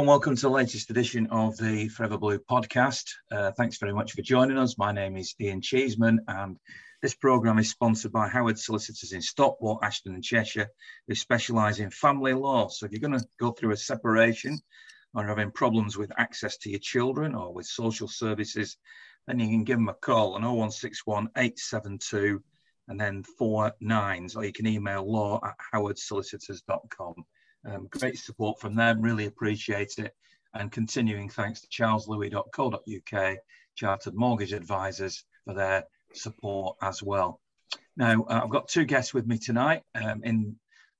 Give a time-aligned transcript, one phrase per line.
[0.00, 3.04] And welcome to the latest edition of the Forever Blue podcast.
[3.30, 4.78] Uh, thanks very much for joining us.
[4.78, 6.56] My name is Ian Cheeseman, and
[7.02, 10.68] this programme is sponsored by Howard Solicitors in Stockport, Ashton, and Cheshire,
[11.06, 12.68] who specialise in family law.
[12.68, 14.58] So, if you're going to go through a separation
[15.12, 18.78] or having problems with access to your children or with social services,
[19.26, 22.42] then you can give them a call on 0161 872
[22.88, 27.26] and then four nines, or you can email law at howardsolicitors.com.
[27.64, 30.14] Um, great support from them, really appreciate it.
[30.54, 33.36] And continuing thanks to charleslouis.co.uk,
[33.76, 37.40] Chartered Mortgage Advisors, for their support as well.
[37.96, 40.56] Now, uh, I've got two guests with me tonight um, in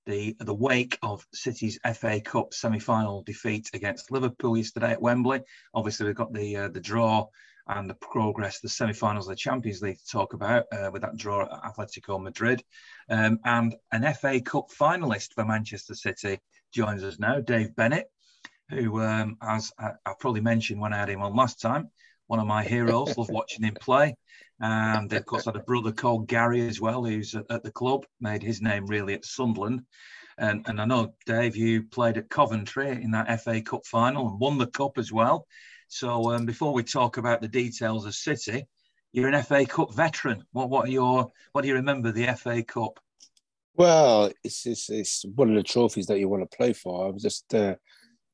[0.06, 5.40] the, the wake of City's FA Cup semi-final defeat against Liverpool yesterday at Wembley.
[5.74, 7.26] Obviously, we've got the uh, the draw
[7.70, 11.16] and the progress, the semi-finals of the Champions League to talk about uh, with that
[11.16, 12.62] draw at Atletico Madrid.
[13.08, 16.40] Um, and an FA Cup finalist for Manchester City
[16.72, 18.10] joins us now, Dave Bennett,
[18.70, 21.90] who, um, as I, I, probably mentioned when I had him on last time,
[22.26, 24.16] one of my heroes, love watching him play.
[24.60, 28.04] And of course, had a brother called Gary as well, who's at, at the club,
[28.20, 29.82] made his name really at Sunderland.
[30.38, 34.40] And, and I know, Dave, you played at Coventry in that FA Cup final and
[34.40, 35.46] won the cup as well.
[35.90, 38.64] So um, before we talk about the details of City,
[39.12, 40.44] you're an FA Cup veteran.
[40.52, 43.00] What what are your what do you remember the FA Cup?
[43.74, 47.06] Well, it's it's, it's one of the trophies that you want to play for.
[47.06, 47.74] I was just uh,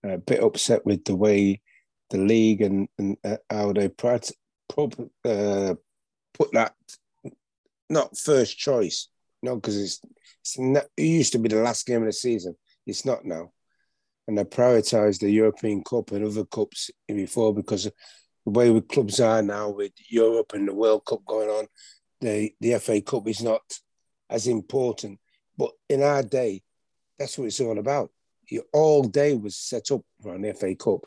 [0.04, 1.62] a bit upset with the way
[2.10, 4.30] the league and, and uh, how they put
[5.24, 5.74] uh,
[6.34, 6.74] put that
[7.88, 9.08] not first choice.
[9.42, 10.00] No, because it's,
[10.42, 12.54] it's not, it used to be the last game of the season.
[12.86, 13.52] It's not now
[14.26, 19.20] and they prioritise the European Cup and other cups before because the way the clubs
[19.20, 21.66] are now with Europe and the World Cup going on,
[22.20, 23.62] the, the FA Cup is not
[24.28, 25.18] as important.
[25.56, 26.62] But in our day,
[27.18, 28.10] that's what it's all about.
[28.48, 31.00] You, all day was set up for an FA Cup.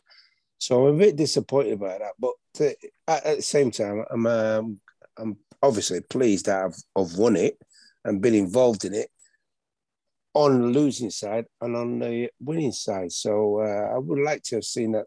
[0.58, 2.14] So I'm a bit disappointed about that.
[2.20, 2.76] But to,
[3.08, 4.80] at, at, the same time, I'm um,
[5.18, 7.58] I'm obviously pleased that I've, I've won it
[8.04, 9.10] and been involved in it
[10.34, 13.12] on the losing side and on the winning side.
[13.12, 15.06] So uh, I would like to have seen that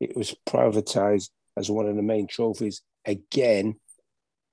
[0.00, 3.76] it was privatized as one of the main trophies again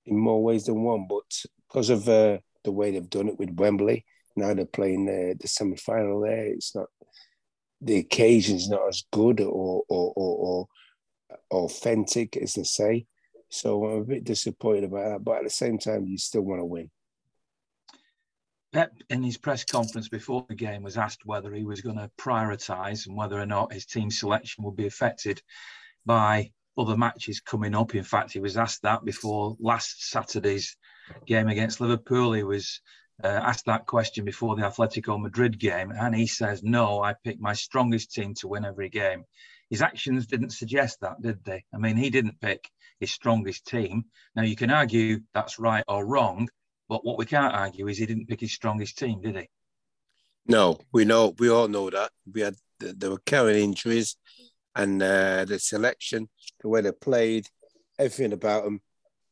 [0.05, 1.07] in more ways than one.
[1.09, 1.23] But
[1.67, 5.47] because of uh, the way they've done it with Wembley, now they're playing uh, the
[5.47, 6.45] semi final there.
[6.47, 6.87] It's not
[7.81, 10.67] the occasion's not as good or or, or
[11.51, 13.05] or authentic as they say.
[13.49, 15.23] So I'm a bit disappointed about that.
[15.23, 16.89] But at the same time, you still want to win.
[18.73, 22.09] Pep, in his press conference before the game, was asked whether he was going to
[22.19, 25.41] prioritise and whether or not his team selection would be affected
[26.07, 27.93] by other matches coming up.
[27.93, 30.75] In fact, he was asked that before last Saturday's
[31.27, 32.33] game against Liverpool.
[32.33, 32.81] He was
[33.23, 37.39] uh, asked that question before the Atletico Madrid game, and he says, No, I pick
[37.39, 39.23] my strongest team to win every game.
[39.69, 41.63] His actions didn't suggest that, did they?
[41.73, 42.69] I mean, he didn't pick
[42.99, 44.05] his strongest team.
[44.35, 46.49] Now, you can argue that's right or wrong,
[46.89, 49.49] but what we can't argue is he didn't pick his strongest team, did he?
[50.47, 52.11] No, we know, we all know that.
[52.31, 54.17] We had there were carrying injuries,
[54.75, 56.29] and uh, the selection,
[56.61, 57.47] the way they played,
[57.97, 58.81] everything about them,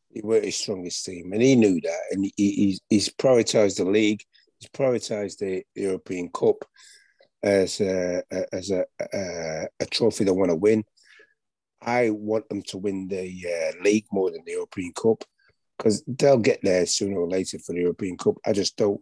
[0.09, 2.01] he weren't his strongest team, and he knew that.
[2.11, 4.21] And he, he's, he's prioritised the league,
[4.59, 6.63] he's prioritised the European Cup
[7.43, 8.23] as a,
[8.53, 10.83] as a, a, a trophy they want to win.
[11.81, 15.23] I want them to win the uh, league more than the European Cup
[15.81, 18.35] because they'll get there sooner or later for the European Cup.
[18.45, 19.01] I just don't.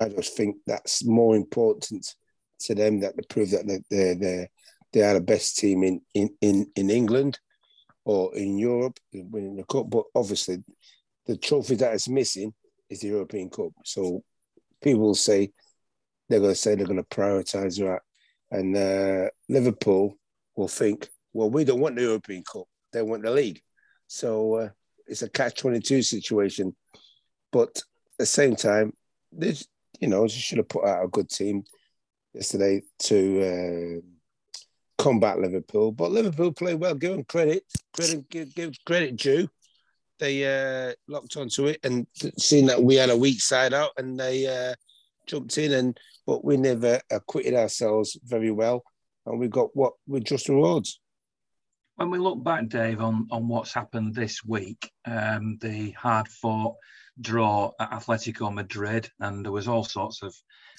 [0.00, 2.16] I just think that's more important
[2.60, 4.48] to them that to prove that they're they
[4.92, 7.38] they are the best team in in in, in England
[8.04, 9.88] or in Europe winning the cup.
[9.88, 10.64] But obviously,
[11.26, 12.52] the trophy that is missing
[12.88, 13.70] is the European Cup.
[13.84, 14.24] So
[14.82, 15.52] people will say
[16.28, 18.00] they're going to say they're going to prioritise that,
[18.50, 20.16] and uh, Liverpool
[20.56, 23.60] will think, well, we don't want the European Cup; they want the league.
[24.08, 24.68] So uh,
[25.10, 26.74] it's a catch twenty two situation.
[27.52, 27.84] But at
[28.18, 28.92] the same time,
[29.32, 29.66] this
[30.00, 31.64] you know, she should have put out a good team
[32.32, 35.92] yesterday to uh, combat Liverpool.
[35.92, 36.94] But Liverpool played well.
[36.94, 37.64] Give them credit.
[37.94, 39.48] Credit give, give credit due.
[40.18, 42.06] They uh, locked onto it and
[42.38, 44.74] seeing that we had a weak side out, and they uh,
[45.26, 45.72] jumped in.
[45.72, 48.82] And but we never acquitted ourselves very well,
[49.26, 51.00] and we got what with just rewards.
[52.00, 56.76] When we look back, Dave, on, on what's happened this week, um, the hard fought
[57.20, 60.34] draw at Atletico Madrid, and there was all sorts of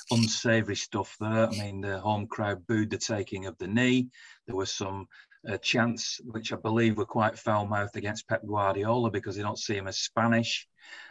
[0.09, 1.45] unsavoury stuff there.
[1.45, 4.09] I mean, the home crowd booed the taking of the knee.
[4.47, 5.05] There was some
[5.47, 9.59] uh, chants, which I believe were quite foul mouthed against Pep Guardiola because they don't
[9.59, 10.67] see him as Spanish.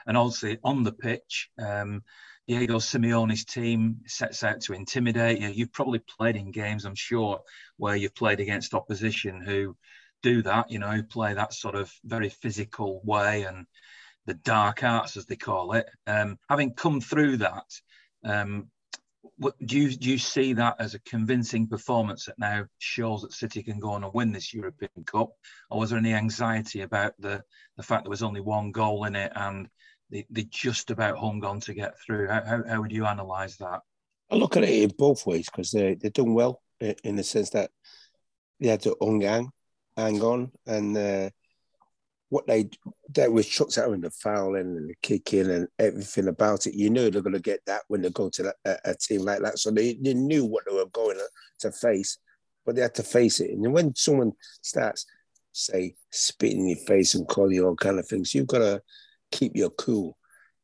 [0.08, 2.02] And also on the pitch, um,
[2.48, 5.50] Diego Simeone's team sets out to intimidate you.
[5.50, 7.42] You've probably played in games, I'm sure,
[7.76, 9.76] where you've played against opposition who
[10.22, 13.67] do that, you know, play that sort of very physical way and
[14.26, 15.88] the dark arts, as they call it.
[16.06, 17.64] Um, having come through that,
[18.25, 18.69] um,
[19.37, 23.32] what, do you do you see that as a convincing performance that now shows that
[23.32, 25.31] City can go on and win this European Cup,
[25.70, 27.43] or was there any anxiety about the
[27.76, 29.69] the fact there was only one goal in it and
[30.11, 32.28] they, they just about hung on to get through?
[32.28, 33.81] How, how, how would you analyse that?
[34.31, 37.50] I look at it in both ways because they they're doing well in the sense
[37.50, 37.70] that
[38.58, 39.50] they had to hang on,
[39.96, 41.31] hang on, and uh,
[42.31, 42.70] what they
[43.14, 46.75] that was chucked out in the fouling and the kicking and everything about it.
[46.75, 49.40] You knew they're going to get that when they go to a, a, team like
[49.42, 49.58] that.
[49.58, 51.19] So they, they knew what they were going
[51.60, 52.19] to face,
[52.64, 53.50] but they had to face it.
[53.50, 54.32] And when someone
[54.62, 55.06] starts,
[55.52, 58.81] say, spitting in your face and calling you all kind of things, you've got to
[59.32, 60.16] keep your cool.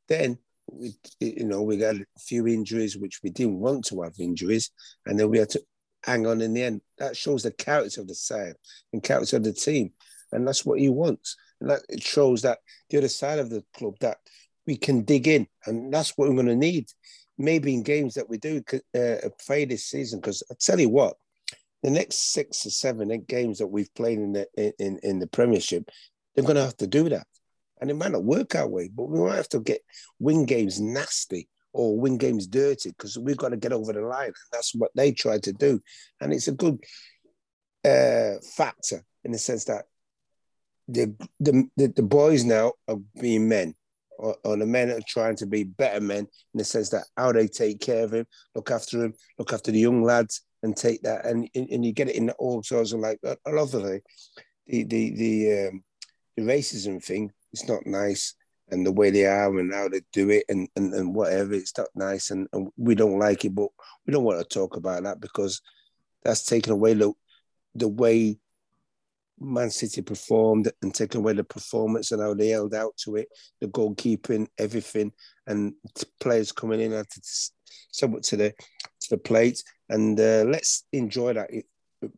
[0.08, 0.38] Then
[0.70, 4.70] we, you know, we got a few injuries, which we didn't want to have injuries,
[5.04, 5.62] and then we had to
[6.06, 6.80] hang on in the end.
[6.98, 8.54] That shows the character of the side
[8.92, 9.90] and character of the team,
[10.32, 11.36] and that's what he wants.
[11.60, 12.58] And that it shows that
[12.88, 14.18] the other side of the club that
[14.66, 16.86] we can dig in, and that's what we're going to need.
[17.38, 18.62] Maybe in games that we do
[18.94, 21.16] uh, play this season, because I tell you what,
[21.82, 24.46] the next six or seven games that we've played in the
[24.78, 25.90] in, in the Premiership,
[26.34, 27.26] they're going to have to do that,
[27.80, 29.82] and it might not work our way, but we might have to get
[30.18, 34.26] win games nasty or win games dirty because we've got to get over the line,
[34.26, 35.80] and that's what they try to do,
[36.20, 36.78] and it's a good
[37.84, 39.84] uh, factor in the sense that
[40.88, 43.74] the, the, the, boys now are being men,
[44.18, 47.32] or, or, the men are trying to be better men in the sense that how
[47.32, 51.02] they take care of him, look after him, look after the young lads, and take
[51.02, 54.00] that, and and you get it in all sorts of like I love the
[54.66, 55.84] the the the, um,
[56.36, 57.32] the racism thing.
[57.52, 58.34] It's not nice,
[58.70, 61.54] and the way they are and how they do it, and and, and whatever.
[61.54, 63.68] It's not nice, and, and we don't like it, but
[64.06, 65.60] we don't want to talk about that because
[66.22, 67.12] that's taken away the
[67.74, 68.38] the way
[69.38, 73.28] Man City performed and taken away the performance and how they held out to it,
[73.60, 75.12] the goalkeeping, everything,
[75.46, 75.74] and
[76.20, 77.20] players coming in had to
[77.90, 78.50] somewhat to the
[79.00, 79.62] to the plate.
[79.88, 81.50] And uh, let's enjoy that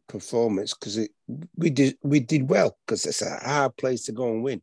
[0.08, 1.10] performance because it
[1.56, 4.62] we did we did well because it's a hard place to go and win.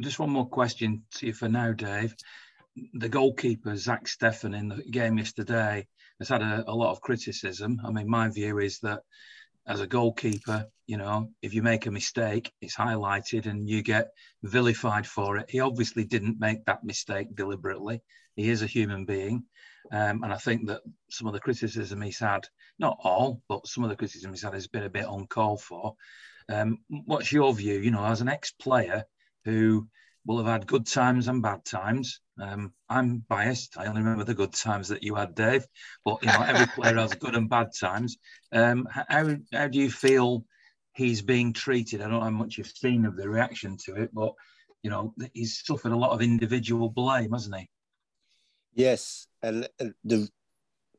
[0.00, 2.14] Just one more question to you for now, Dave.
[2.94, 5.88] The goalkeeper Zach Steffen in the game yesterday
[6.20, 7.80] has had a, a lot of criticism.
[7.84, 9.00] I mean, my view is that
[9.66, 14.10] as a goalkeeper, you know, if you make a mistake, it's highlighted and you get
[14.44, 15.50] vilified for it.
[15.50, 18.00] He obviously didn't make that mistake deliberately.
[18.36, 19.44] He is a human being.
[19.90, 22.46] Um, and I think that some of the criticism he's had,
[22.78, 25.94] not all, but some of the criticism he's had has been a bit uncalled for.
[26.48, 29.04] Um, what's your view, you know, as an ex player
[29.48, 29.88] who
[30.26, 32.20] will have had good times and bad times.
[32.40, 33.78] Um, I'm biased.
[33.78, 35.66] I only remember the good times that you had, Dave.
[36.04, 38.18] But you know, every player has good and bad times.
[38.52, 40.44] Um, how how do you feel
[40.92, 42.00] he's being treated?
[42.00, 44.34] I don't know how much you've seen of the reaction to it, but
[44.82, 47.68] you know, he's suffered a lot of individual blame, hasn't he?
[48.74, 49.68] Yes, and
[50.04, 50.28] the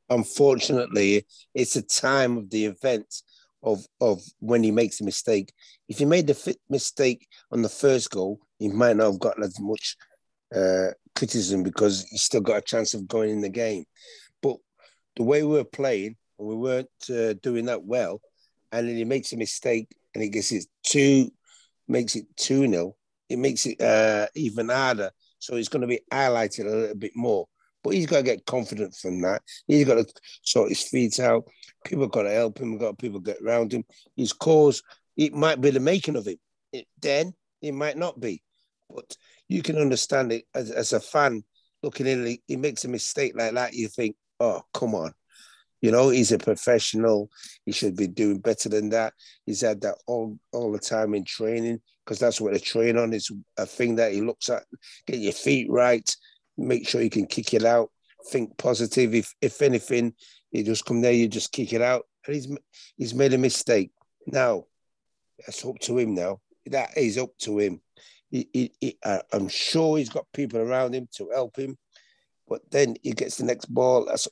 [0.10, 3.22] unfortunately, it's a time of the event
[3.64, 5.54] of of when he makes a mistake.
[5.88, 9.60] If he made the mistake on the first goal, he might not have gotten as
[9.60, 9.96] much
[10.56, 13.86] uh, criticism because he still got a chance of going in the game.
[14.42, 14.58] But
[15.16, 18.22] the way we were playing, we weren't uh, doing that well,
[18.72, 21.32] and then he makes a mistake and he gets it two,
[21.88, 22.96] makes it two nil.
[23.30, 25.12] It makes it uh, even harder.
[25.38, 27.48] So it's going to be highlighted a little bit more.
[27.83, 29.41] But he's got to get confident from that.
[29.67, 31.45] He's got to sort his feet out.
[31.86, 32.77] People got to help him.
[32.77, 33.83] Got people get around him.
[34.17, 34.83] His cause,
[35.15, 36.38] it might be the making of him.
[36.74, 38.41] It, then it might not be.
[38.89, 39.15] But
[39.48, 41.43] you can understand it as, as a fan
[41.81, 42.25] looking in.
[42.25, 43.74] He, he makes a mistake like that.
[43.74, 45.13] You think, oh, come on.
[45.81, 47.29] You know, he's a professional.
[47.65, 49.13] He should be doing better than that.
[49.45, 53.13] He's had that all, all the time in training because that's what they train on.
[53.13, 54.63] Is a thing that he looks at.
[55.07, 56.13] Get your feet right
[56.60, 57.92] make sure you can kick it out.
[58.28, 59.16] Think positive.
[59.16, 60.13] If if anything,
[60.51, 62.06] you just come there, you just kick it out.
[62.25, 62.58] And he's
[62.98, 63.92] he's made a mistake.
[64.28, 64.66] Now,
[65.39, 66.16] that's up to him.
[66.16, 66.39] Now
[66.70, 67.82] that is up to him.
[68.30, 71.78] He, he, he, uh, I'm sure he's got people around him to help him,
[72.48, 74.06] but then he gets the next ball.
[74.06, 74.28] That's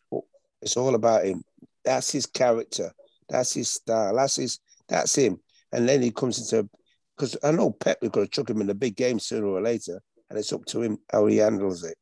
[0.61, 1.43] it's all about him.
[1.83, 2.91] That's his character.
[3.29, 4.15] That's his style.
[4.15, 4.59] That's his.
[4.87, 5.39] That's him.
[5.71, 6.69] And then he comes into
[7.15, 9.61] because I know Pep is going to chuck him in the big game sooner or
[9.61, 11.97] later, and it's up to him how he handles it.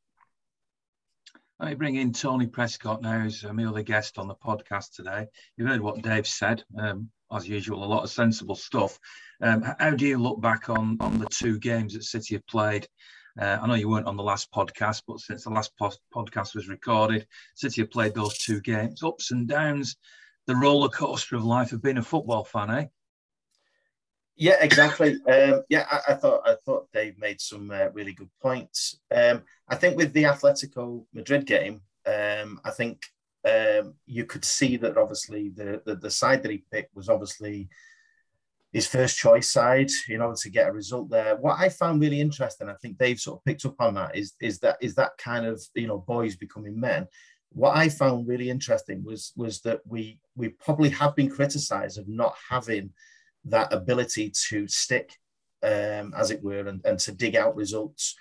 [1.58, 5.28] Let me bring in Tony Prescott now, who's my other guest on the podcast today.
[5.56, 9.00] You've heard what Dave said, um, as usual, a lot of sensible stuff.
[9.42, 12.90] Um, how do you look back on on the two games that City have played?
[13.40, 16.56] Uh, I know you weren't on the last podcast, but since the last po- podcast
[16.56, 19.96] was recorded, City have played those two games, ups and downs,
[20.48, 22.86] the roller coaster of life of being a football fan, eh?
[24.38, 25.18] Yeah, exactly.
[25.30, 29.00] Um, yeah, I, I, thought I thought Dave made some uh, really good points.
[29.16, 33.06] Um, I think with the Atletico Madrid game, um, I think
[33.46, 37.70] um, you could see that obviously the, the, the side that he picked was obviously
[38.74, 41.38] his first choice side in order to get a result there.
[41.38, 44.34] What I found really interesting, I think Dave sort of picked up on that, is
[44.42, 47.08] is that is that kind of you know boys becoming men.
[47.54, 52.10] What I found really interesting was was that we we probably have been criticised of
[52.10, 52.92] not having
[53.46, 55.12] that ability to stick,
[55.64, 58.16] um, as it were, and, and to dig out results.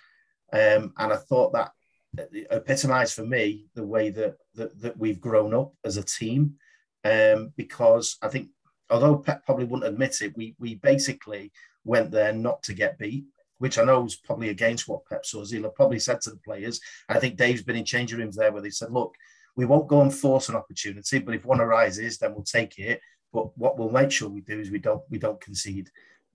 [0.52, 1.72] Um, and I thought that
[2.50, 6.54] epitomised for me the way that, that, that we've grown up as a team.
[7.04, 8.48] Um, because I think,
[8.88, 11.52] although Pep probably wouldn't admit it, we we basically
[11.84, 13.26] went there not to get beat,
[13.58, 15.24] which I know is probably against what Pep.
[15.30, 16.80] He'll probably said to the players.
[17.08, 19.14] I think Dave's been in changing rooms there where they said, "Look,
[19.56, 23.00] we won't go and force an opportunity, but if one arises, then we'll take it.
[23.34, 25.90] But what we'll make sure we do is we don't we don't concede."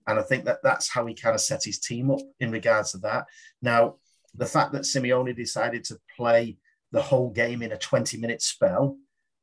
[0.06, 2.92] And I think that that's how he kind of set his team up in regards
[2.92, 3.26] to that.
[3.62, 3.96] Now,
[4.34, 6.58] the fact that Simeone decided to play
[6.92, 8.96] the whole game in a 20 minute spell,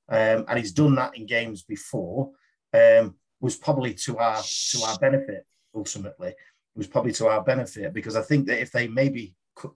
[0.10, 2.32] um, and he's done that in games before,
[2.74, 5.46] um, was probably to our to our benefit.
[5.76, 6.36] Ultimately, it
[6.76, 9.72] was probably to our benefit because I think that if they maybe could,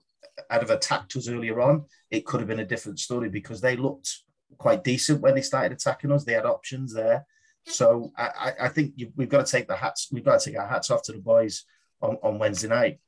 [0.50, 3.76] had have attacked us earlier on, it could have been a different story because they
[3.76, 4.18] looked
[4.58, 6.24] quite decent when they started attacking us.
[6.24, 7.26] They had options there.
[7.66, 10.08] So I, I think we've got to take the hats.
[10.10, 11.64] We've got to take our hats off to the boys
[12.00, 12.98] on, on Wednesday night.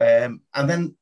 [0.00, 0.96] Um, and then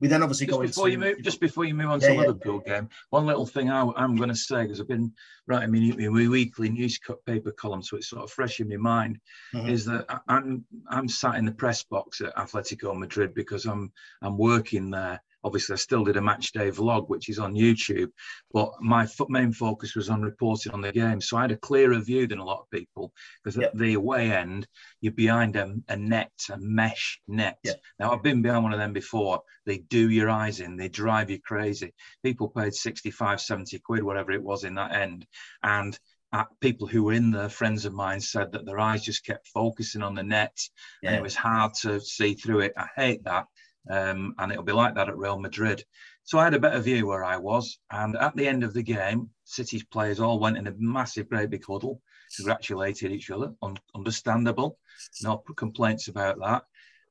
[0.00, 1.22] we then obviously just go before into, you move.
[1.22, 2.80] Just before you move on yeah, to yeah, Liverpool yeah.
[2.80, 5.12] game, one little thing I, I'm going to say because I've been
[5.46, 9.18] writing my, my weekly newspaper column, so it's sort of fresh in my mind,
[9.54, 9.68] mm-hmm.
[9.68, 14.36] is that I'm I'm sat in the press box at Atletico Madrid because I'm I'm
[14.36, 18.08] working there obviously I still did a match day vlog, which is on YouTube,
[18.52, 21.20] but my main focus was on reporting on the game.
[21.20, 23.72] So I had a clearer view than a lot of people because yep.
[23.72, 24.66] at the away end,
[25.00, 27.58] you're behind a, a net, a mesh net.
[27.62, 27.80] Yep.
[28.00, 29.42] Now I've been behind one of them before.
[29.66, 31.92] They do your eyes in, they drive you crazy.
[32.22, 35.26] People paid 65, 70 quid, whatever it was in that end.
[35.62, 35.98] And
[36.32, 39.46] uh, people who were in there, friends of mine, said that their eyes just kept
[39.48, 40.56] focusing on the net
[41.00, 41.10] yeah.
[41.10, 42.72] and it was hard to see through it.
[42.76, 43.46] I hate that
[43.90, 45.84] um, and it'll be like that at Real Madrid.
[46.24, 47.78] So I had a better view where I was.
[47.90, 51.50] And at the end of the game, City's players all went in a massive, great
[51.50, 52.00] big huddle,
[52.36, 53.52] congratulated each other.
[53.62, 54.78] Un- understandable.
[55.22, 56.62] No complaints about that.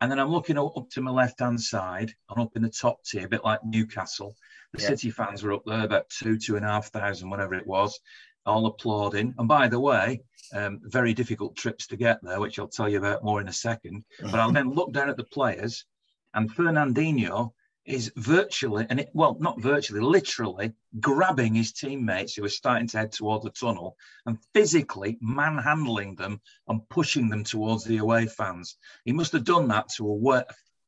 [0.01, 3.03] And then I'm looking up to my left hand side and up in the top
[3.05, 4.35] tier, a bit like Newcastle.
[4.73, 4.89] The yeah.
[4.89, 7.97] City fans were up there, about two, two and a half thousand, whatever it was,
[8.45, 9.33] all applauding.
[9.37, 10.21] And by the way,
[10.53, 13.53] um, very difficult trips to get there, which I'll tell you about more in a
[13.53, 14.03] second.
[14.19, 15.85] But I'll then look down at the players
[16.33, 17.53] and Fernandinho
[17.85, 22.97] is virtually, and it, well, not virtually, literally grabbing his teammates who are starting to
[22.97, 28.77] head towards the tunnel and physically manhandling them and pushing them towards the away fans.
[29.03, 30.45] He must have done that to a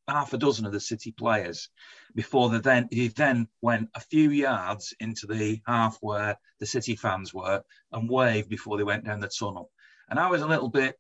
[0.08, 1.70] half a dozen of the City players
[2.14, 6.96] before the then he then went a few yards into the half where the City
[6.96, 9.72] fans were and waved before they went down the tunnel.
[10.10, 10.98] And I was a little bit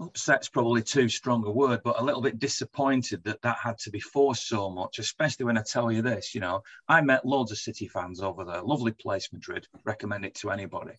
[0.00, 3.90] upset's probably too strong a word, but a little bit disappointed that that had to
[3.90, 7.52] be forced so much, especially when I tell you this, you know, I met loads
[7.52, 8.62] of City fans over there.
[8.62, 9.68] Lovely place, Madrid.
[9.84, 10.94] Recommend it to anybody.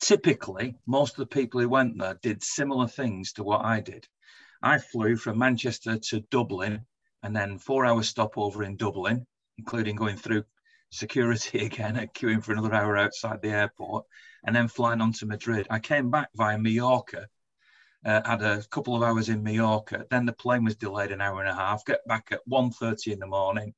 [0.00, 4.06] Typically, most of the people who went there did similar things to what I did.
[4.62, 6.86] I flew from Manchester to Dublin
[7.22, 9.26] and then four hour stopover in Dublin,
[9.58, 10.44] including going through
[10.90, 14.04] security again and queuing for another hour outside the airport,
[14.44, 15.66] and then flying on to Madrid.
[15.70, 17.26] I came back via Mallorca
[18.06, 20.06] uh, had a couple of hours in Mallorca.
[20.08, 21.84] Then the plane was delayed an hour and a half.
[21.84, 23.74] Get back at 1.30 in the morning.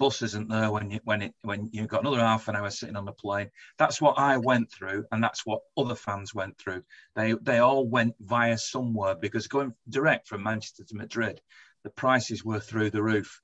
[0.00, 2.94] Bus isn't there when you when it when you've got another half an hour sitting
[2.94, 3.50] on the plane.
[3.78, 6.84] That's what I went through, and that's what other fans went through.
[7.16, 11.40] They they all went via somewhere because going direct from Manchester to Madrid,
[11.82, 13.40] the prices were through the roof.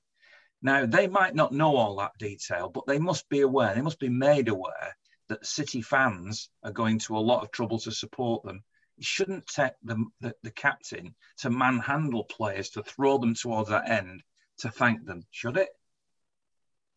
[0.61, 3.75] Now they might not know all that detail, but they must be aware.
[3.75, 4.95] They must be made aware
[5.27, 8.63] that City fans are going to a lot of trouble to support them
[8.97, 13.89] it shouldn't take the, the, the captain to manhandle players to throw them towards that
[13.89, 14.23] end
[14.59, 15.69] to thank them, should it?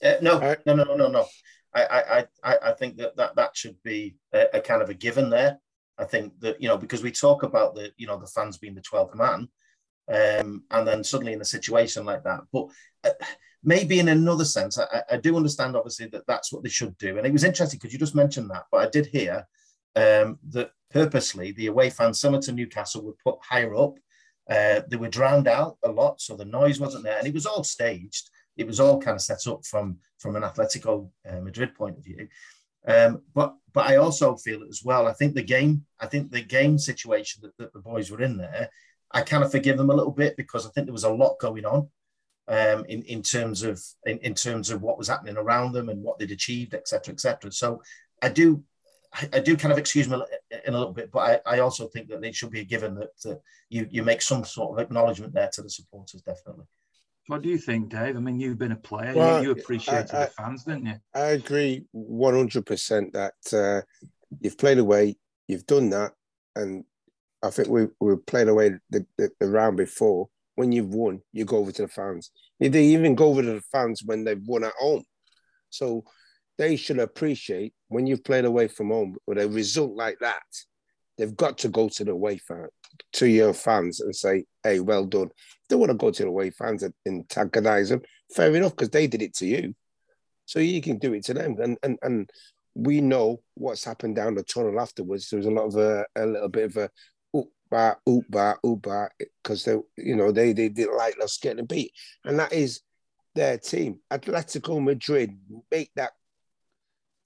[0.02, 1.26] Uh, no, no, no, no, no.
[1.74, 4.94] I, I, I, I think that, that that should be a, a, kind of a
[4.94, 5.58] given there.
[5.98, 8.74] I think that you know because we talk about the you know the fans being
[8.74, 9.48] the twelfth man,
[10.08, 12.68] um, and then suddenly in a situation like that, but
[13.04, 13.10] uh,
[13.62, 17.18] maybe in another sense, I, I do understand obviously that that's what they should do.
[17.18, 19.46] And it was interesting because you just mentioned that, but I did hear
[19.96, 23.98] um, that purposely the away fans, similar to Newcastle, were put higher up
[24.50, 27.46] Uh, they were drowned out a lot, so the noise wasn't there, and it was
[27.46, 28.30] all staged.
[28.56, 32.04] It was all kind of set up from from an Atletico uh, Madrid point of
[32.04, 32.28] view.
[32.86, 35.06] Um, but but I also feel as well.
[35.06, 38.38] I think the game, I think the game situation that, that the boys were in
[38.38, 38.70] there,
[39.12, 41.38] I kind of forgive them a little bit because I think there was a lot
[41.40, 41.88] going on
[42.48, 46.02] um, in in terms of in, in terms of what was happening around them and
[46.02, 47.52] what they'd achieved, etc., etc.
[47.52, 47.82] So
[48.22, 48.64] I do
[49.32, 50.20] I, do kind of excuse me
[50.66, 52.94] in a little bit, but I, I also think that it should be a given
[52.96, 56.66] that, that you you make some sort of acknowledgement there to the supporters, definitely.
[57.28, 58.16] What do you think, Dave?
[58.16, 59.12] I mean, you've been a player.
[59.14, 60.94] Well, you, you appreciated I, I, the fans, didn't you?
[61.14, 63.82] I agree 100% that uh,
[64.40, 66.12] you've played away, you've done that.
[66.56, 66.84] And
[67.42, 70.28] I think we, we played away the, the, the, round before.
[70.54, 72.30] When you've won, you go over to the fans.
[72.58, 75.04] They even go over to the fans when they've won at home.
[75.70, 76.04] So
[76.58, 80.42] they should appreciate when you've played away from home with a result like that,
[81.16, 82.68] they've got to go to the away fan,
[83.14, 85.28] to your fans and say, hey, well done.
[85.28, 88.02] If they want to go to the away fans and antagonize them,
[88.34, 89.74] fair enough, because they did it to you.
[90.46, 91.56] So you can do it to them.
[91.60, 92.30] And and and
[92.74, 95.28] we know what's happened down the tunnel afterwards.
[95.28, 96.90] There was a lot of a, a little bit of a
[97.36, 99.10] oop bar, oop bar, oop bar,
[99.42, 101.92] because they, you know, they they didn't like us getting beat.
[102.24, 102.80] And that is
[103.34, 104.00] their team.
[104.10, 105.38] Atletico Madrid
[105.70, 106.12] make that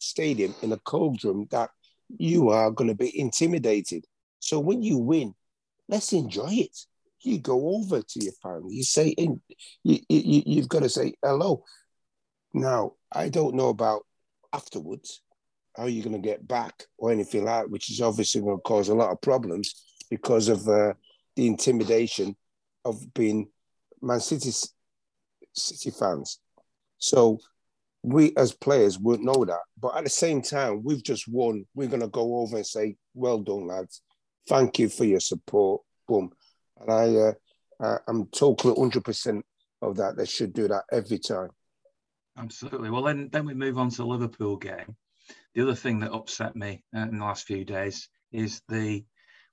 [0.02, 1.70] stadium in a cauldron that
[2.18, 4.04] you are going to be intimidated.
[4.40, 5.34] So when you win,
[5.88, 6.76] let's enjoy it.
[7.20, 8.74] You go over to your family.
[8.74, 9.40] You say, in,
[9.84, 11.64] you, you, you've got to say hello.
[12.52, 14.04] Now, I don't know about
[14.52, 15.22] afterwards,
[15.76, 18.62] how you're going to get back or anything like that, which is obviously going to
[18.62, 20.92] cause a lot of problems because of uh,
[21.36, 22.36] the intimidation
[22.84, 23.48] of being
[24.02, 24.50] Man City
[25.54, 26.40] City fans.
[26.98, 27.38] So
[28.02, 29.60] we as players wouldn't know that.
[29.78, 31.66] But at the same time, we've just won.
[31.74, 34.02] We're gonna go over and say, "Well done, lads.
[34.48, 36.32] Thank you for your support." Boom.
[36.80, 37.34] And I,
[37.84, 39.44] uh, I'm totally 100 percent
[39.80, 40.16] of that.
[40.16, 41.50] They should do that every time.
[42.38, 42.90] Absolutely.
[42.90, 44.96] Well, then, then we move on to the Liverpool game.
[45.54, 49.04] The other thing that upset me uh, in the last few days is the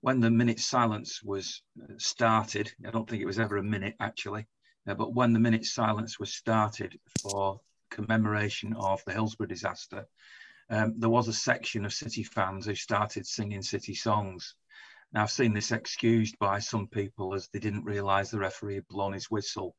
[0.02, 2.72] when the minute silence was uh, started.
[2.88, 4.48] I don't think it was ever a minute actually,
[4.88, 10.08] uh, but when the minute silence was started for commemoration of the Hillsborough disaster,
[10.70, 14.56] um, there was a section of City fans who started singing City songs.
[15.12, 18.88] Now, I've seen this excused by some people as they didn't realise the referee had
[18.88, 19.76] blown his whistle.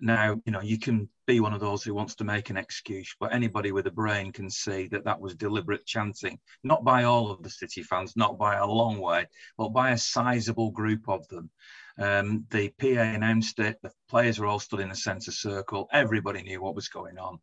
[0.00, 3.14] Now, you know, you can be one of those who wants to make an excuse,
[3.18, 7.30] but anybody with a brain can see that that was deliberate chanting, not by all
[7.30, 9.26] of the City fans, not by a long way,
[9.56, 11.50] but by a sizable group of them.
[11.98, 13.78] Um, the PA announced it.
[13.82, 15.88] The players were all stood in a centre circle.
[15.92, 17.38] Everybody knew what was going on.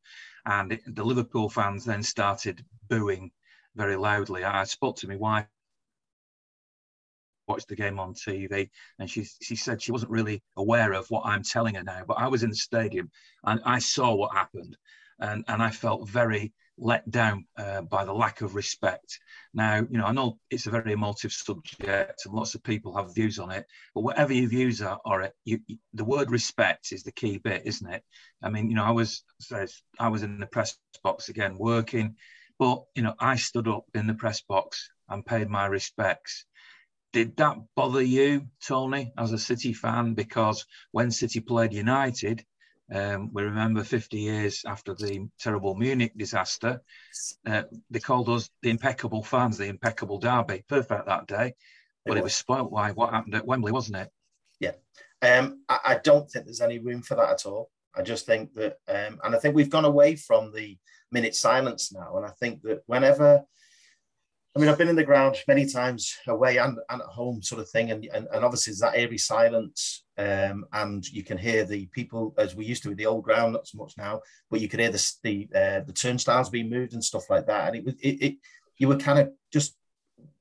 [0.46, 3.32] And it, the Liverpool fans then started booing
[3.76, 4.44] very loudly.
[4.44, 5.48] I spoke to my wife
[7.52, 11.26] watched the game on TV, and she she said she wasn't really aware of what
[11.26, 12.04] I'm telling her now.
[12.08, 13.12] But I was in the stadium
[13.44, 14.78] and I saw what happened,
[15.20, 19.20] and and I felt very let down uh, by the lack of respect.
[19.54, 23.14] Now, you know, I know it's a very emotive subject and lots of people have
[23.14, 26.92] views on it, but whatever your views are, are it, you, you, the word respect
[26.92, 28.04] is the key bit, isn't it?
[28.42, 29.24] I mean, you know, I was
[30.00, 32.16] I was in the press box again working,
[32.58, 36.46] but you know, I stood up in the press box and paid my respects.
[37.14, 40.14] Did that bother you, Tony, as a City fan?
[40.14, 42.46] Because when City played United,
[42.94, 46.82] um, we remember 50 years after the terrible Munich disaster,
[47.46, 50.64] uh, they called us the impeccable fans, the impeccable derby.
[50.68, 51.54] Perfect that day,
[52.06, 54.10] but it was, it was spoilt by what happened at Wembley, wasn't it?
[54.60, 54.74] Yeah.
[55.22, 57.70] Um, I, I, don't think there's any room for that at all.
[57.96, 60.78] I just think that, um, and I think we've gone away from the
[61.12, 62.18] minute silence now.
[62.18, 63.44] And I think that whenever
[64.54, 67.62] I mean, I've been in the ground many times away and, and at home, sort
[67.62, 71.64] of thing, and, and, and obviously there's that eerie silence, um, and you can hear
[71.64, 74.60] the people as we used to with the old ground, not so much now, but
[74.60, 77.78] you could hear the the, uh, the turnstiles being moved and stuff like that, and
[77.78, 78.38] it was it, it
[78.78, 79.78] you were kind of just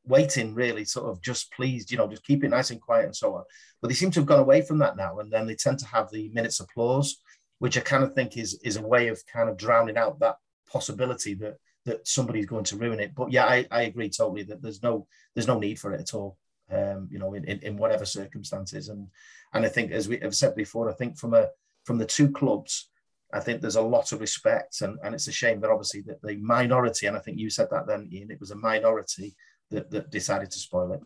[0.05, 3.17] waiting, really, sort of just pleased, you know, just keep it nice and quiet and
[3.17, 3.45] so on.
[3.81, 5.87] But they seem to have gone away from that now, and then they tend to
[5.87, 7.19] have the minutes applause,
[7.61, 10.37] which I kind of think is is a way of kind of drowning out that
[10.69, 11.59] possibility that
[11.91, 13.15] that somebody's going to ruin it.
[13.15, 16.15] But yeah, I, I agree totally that there's no there's no need for it at
[16.15, 16.39] all.
[16.73, 18.89] Um, you know, in, in, in whatever circumstances.
[18.89, 19.09] And
[19.53, 21.49] and I think as we have said before, I think from a
[21.85, 22.89] from the two clubs,
[23.33, 26.23] I think there's a lot of respect, and, and it's a shame that obviously that
[26.23, 29.35] the minority, and I think you said that then, Ian, it was a minority
[29.71, 31.01] that, that decided to spoil it.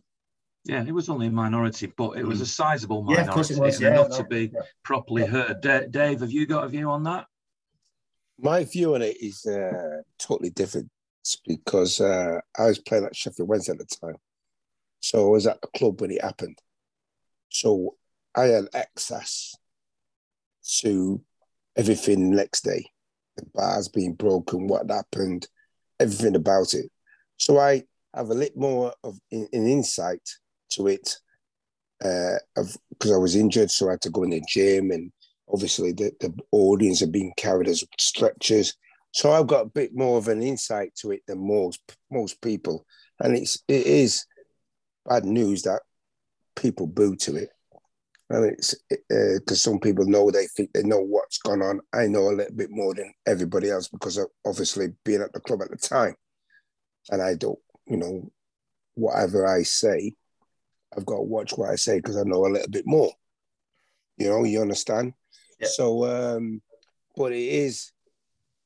[0.64, 2.48] Yeah, it was only a minority, but it was a mm.
[2.48, 4.60] sizable minority, yeah, of course it was, yeah, enough no, to be yeah.
[4.82, 5.60] properly heard.
[5.60, 7.26] D- Dave, have you got a view on that?
[8.38, 10.90] My view on it is uh, totally different
[11.46, 14.16] because uh, I was playing at Sheffield Wednesday at the time.
[15.00, 16.58] So I was at the club when it happened.
[17.50, 17.96] So
[18.34, 19.54] I had access
[20.80, 21.22] to
[21.76, 22.86] everything next day.
[23.36, 25.46] The bars being broken, what happened,
[26.00, 26.90] everything about it.
[27.36, 30.28] So I have a little more of an insight
[30.70, 31.16] to it
[32.04, 32.38] uh,
[32.90, 35.12] because I was injured, so I had to go in the gym, and
[35.48, 38.74] obviously the, the audience are being carried as stretchers.
[39.12, 41.80] So I've got a bit more of an insight to it than most
[42.10, 42.84] most people,
[43.20, 44.26] and it's it is
[45.08, 45.82] bad news that
[46.56, 47.50] people boo to it.
[48.30, 51.80] And it's because uh, some people know they think they know what's gone on.
[51.92, 55.40] I know a little bit more than everybody else because of obviously being at the
[55.40, 56.16] club at the time,
[57.10, 58.30] and I don't, you know,
[58.94, 60.14] whatever I say,
[60.96, 63.12] I've got to watch what I say because I know a little bit more.
[64.16, 65.12] You know, you understand?
[65.64, 66.62] So, um,
[67.16, 67.92] but it is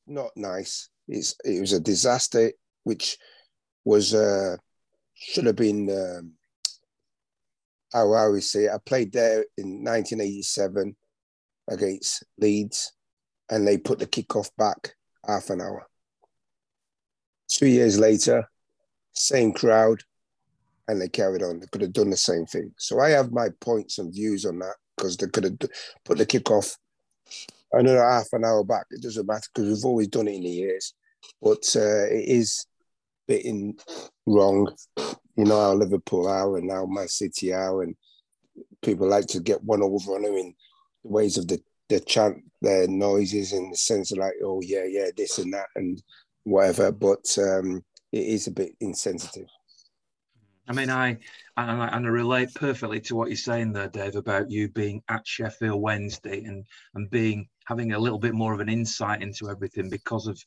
[0.06, 0.88] not nice.
[1.06, 2.52] It's it was a disaster,
[2.84, 3.16] which
[3.84, 4.56] was uh,
[5.14, 5.90] should have been.
[5.90, 6.32] Um,
[7.92, 10.94] how I always say, I played there in 1987
[11.68, 12.92] against Leeds,
[13.50, 14.94] and they put the kickoff back
[15.26, 15.86] half an hour.
[17.50, 18.44] Two years later,
[19.12, 20.02] same crowd,
[20.86, 21.60] and they carried on.
[21.60, 22.72] They could have done the same thing.
[22.78, 25.58] So I have my points and views on that because they could have
[26.04, 26.74] put the kickoff
[27.72, 28.86] another half an hour back.
[28.90, 30.94] It doesn't matter because we've always done it in the years,
[31.42, 32.66] but uh, it is
[33.26, 33.76] bitten
[34.26, 34.72] wrong.
[35.36, 37.94] You know how Liverpool are and how Man City are, and
[38.82, 40.54] people like to get one over on them in
[41.04, 44.84] the ways of the the chant, their noises, and the sense of like, oh yeah,
[44.84, 46.02] yeah, this and that and
[46.44, 46.92] whatever.
[46.92, 49.48] But um, it is a bit insensitive.
[50.68, 51.18] I mean, I
[51.56, 55.02] and I, and I relate perfectly to what you're saying there, Dave, about you being
[55.08, 59.48] at Sheffield Wednesday and and being having a little bit more of an insight into
[59.50, 60.38] everything because of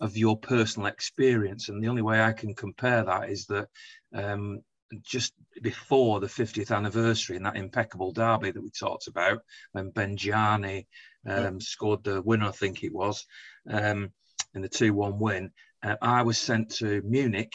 [0.00, 1.68] of your personal experience.
[1.68, 3.68] And the only way I can compare that is that
[4.14, 4.60] um,
[5.00, 5.32] just
[5.62, 9.40] before the 50th anniversary in that impeccable derby that we talked about,
[9.72, 10.86] when Benjani
[11.26, 13.24] um, scored the winner, I think it was,
[13.70, 14.10] um,
[14.54, 15.50] in the 2 1 win,
[15.82, 17.52] uh, I was sent to Munich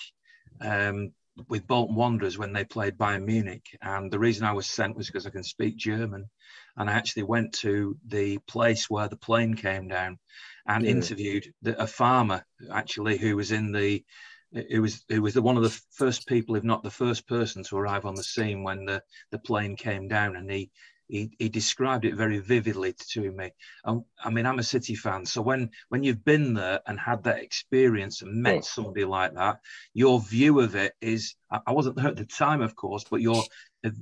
[0.62, 1.12] um,
[1.48, 3.66] with Bolton Wanderers when they played Bayern Munich.
[3.82, 6.30] And the reason I was sent was because I can speak German.
[6.76, 10.20] And I actually went to the place where the plane came down
[10.68, 10.92] and yeah.
[10.92, 14.04] interviewed the, a farmer actually who was in the
[14.52, 17.64] it was it was the, one of the first people, if not the first person,
[17.64, 20.72] to arrive on the scene when the, the plane came down, and he
[21.08, 23.52] he, he described it very vividly to me.
[23.86, 27.24] And, I mean, I'm a City fan, so when when you've been there and had
[27.24, 29.60] that experience and met somebody like that,
[29.94, 33.44] your view of it is I wasn't there at the time, of course, but your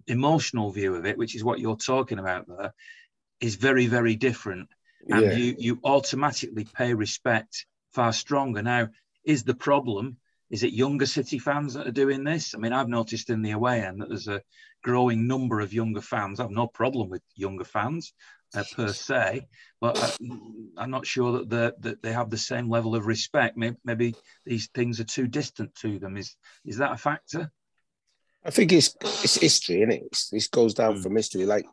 [0.07, 2.73] emotional view of it, which is what you're talking about there,
[3.39, 4.69] is very very different,
[5.09, 5.33] and yeah.
[5.33, 8.61] you you automatically pay respect far stronger.
[8.61, 8.89] Now,
[9.23, 10.17] is the problem?
[10.49, 12.53] Is it younger City fans that are doing this?
[12.53, 14.41] I mean, I've noticed in the away end that there's a
[14.83, 16.39] growing number of younger fans.
[16.39, 18.13] I have no problem with younger fans
[18.55, 19.47] uh, per se,
[19.81, 20.35] but uh,
[20.77, 23.57] I'm not sure that, that they have the same level of respect.
[23.57, 26.17] Maybe, maybe, these things are too distant to them.
[26.17, 27.51] Is is that a factor?
[28.43, 30.03] I think it's it's history, isn't it?
[30.31, 31.03] It's, goes down mm.
[31.03, 31.45] from history.
[31.45, 31.65] Like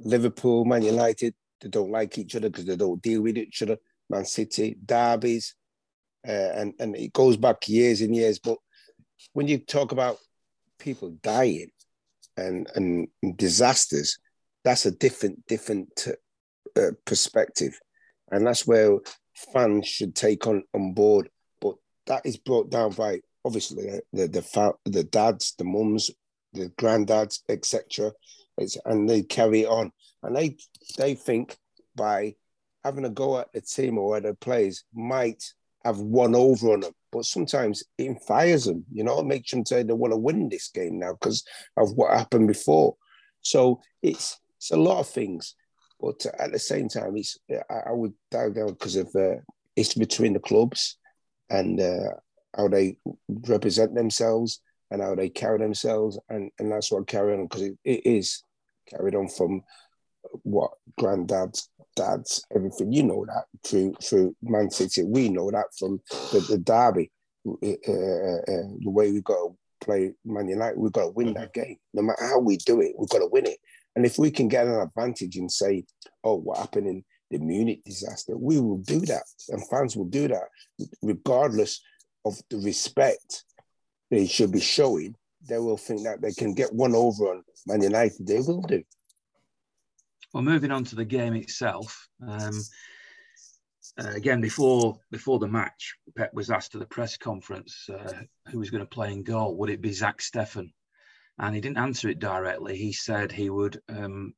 [0.00, 3.78] Liverpool, Man United, they don't like each other because they don't deal with each other.
[4.10, 5.54] Man City, derbies,
[6.26, 8.38] uh, and and it goes back years and years.
[8.38, 8.58] But
[9.32, 10.18] when you talk about
[10.78, 11.70] people dying,
[12.36, 14.18] and and disasters,
[14.64, 16.08] that's a different different
[16.76, 17.78] uh, perspective,
[18.30, 18.98] and that's where
[19.52, 21.28] fans should take on on board.
[21.60, 21.76] But
[22.06, 26.10] that is brought down by obviously the the the, the dads, the mums,
[26.52, 28.12] the granddads, etc.
[28.84, 30.56] And they carry on, and they
[30.96, 31.56] they think
[31.94, 32.34] by
[32.84, 35.42] having a go at the team or at the players might
[35.88, 38.84] have won over on them but sometimes it fires them.
[38.92, 41.44] You know, it makes them say they want to win this game now because
[41.76, 42.96] of what happened before.
[43.40, 45.54] So it's it's a lot of things,
[46.00, 47.38] but at the same time, it's
[47.70, 49.36] I, I would dive down because of uh,
[49.76, 50.98] it's between the clubs
[51.48, 52.14] and uh,
[52.56, 52.98] how they
[53.46, 57.78] represent themselves and how they carry themselves, and and that's what carry on because it,
[57.84, 58.42] it is
[58.88, 59.62] carried on from
[60.42, 62.92] what granddads, dads, everything.
[62.92, 65.04] You know that through through Man City.
[65.04, 66.00] We know that from
[66.32, 67.10] the, the derby,
[67.46, 70.78] uh, uh, uh, the way we got to play Man United.
[70.78, 71.76] We've got to win that game.
[71.94, 73.58] No matter how we do it, we've got to win it.
[73.96, 75.84] And if we can get an advantage and say,
[76.24, 80.28] "Oh, what happened in the Munich disaster," we will do that, and fans will do
[80.28, 80.48] that,
[81.02, 81.80] regardless
[82.24, 83.44] of the respect
[84.10, 85.14] they should be showing.
[85.48, 88.26] They will think that they can get one over on Man United.
[88.26, 88.82] They will do.
[90.32, 92.08] Well, moving on to the game itself.
[92.26, 92.60] Um,
[93.98, 98.12] uh, again, before before the match, Pep was asked at the press conference uh,
[98.50, 99.56] who was going to play in goal.
[99.56, 100.70] Would it be Zach Steffen?
[101.38, 102.76] and he didn't answer it directly.
[102.76, 104.34] He said he would, um,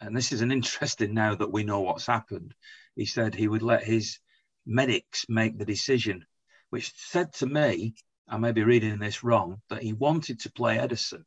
[0.00, 2.54] and this is an interesting now that we know what's happened.
[2.96, 4.18] He said he would let his
[4.66, 6.26] medics make the decision,
[6.70, 7.94] which said to me,
[8.28, 11.24] I may be reading this wrong, that he wanted to play Ederson.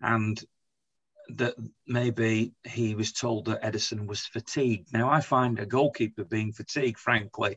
[0.00, 0.42] and
[1.38, 1.54] that
[1.86, 4.92] maybe he was told that Ederson was fatigued.
[4.92, 7.56] Now I find a goalkeeper being fatigued, frankly,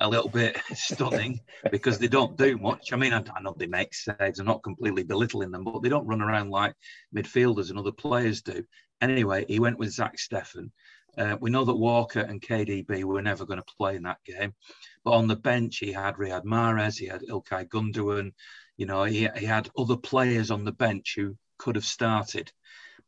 [0.00, 2.92] a little bit stunning because they don't do much.
[2.92, 4.38] I mean, I, I know they make saves.
[4.38, 6.74] I'm not completely belittling them, but they don't run around like
[7.14, 8.64] midfielders and other players do.
[9.00, 10.70] Anyway, he went with Zach Steffen.
[11.18, 14.54] Uh, we know that Walker and KDB were never going to play in that game,
[15.04, 18.32] but on the bench he had Riyad Mahrez, he had Ilkay Gundogan,
[18.76, 22.50] you know, he, he had other players on the bench who could have started,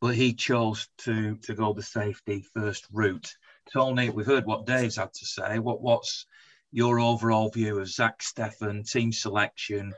[0.03, 3.37] but he chose to to go the safety first route.
[3.73, 5.61] Tony, we've heard what Dave's had to say.
[5.61, 6.27] What what's
[6.73, 9.95] your overall view of Zach Steffen, team selection,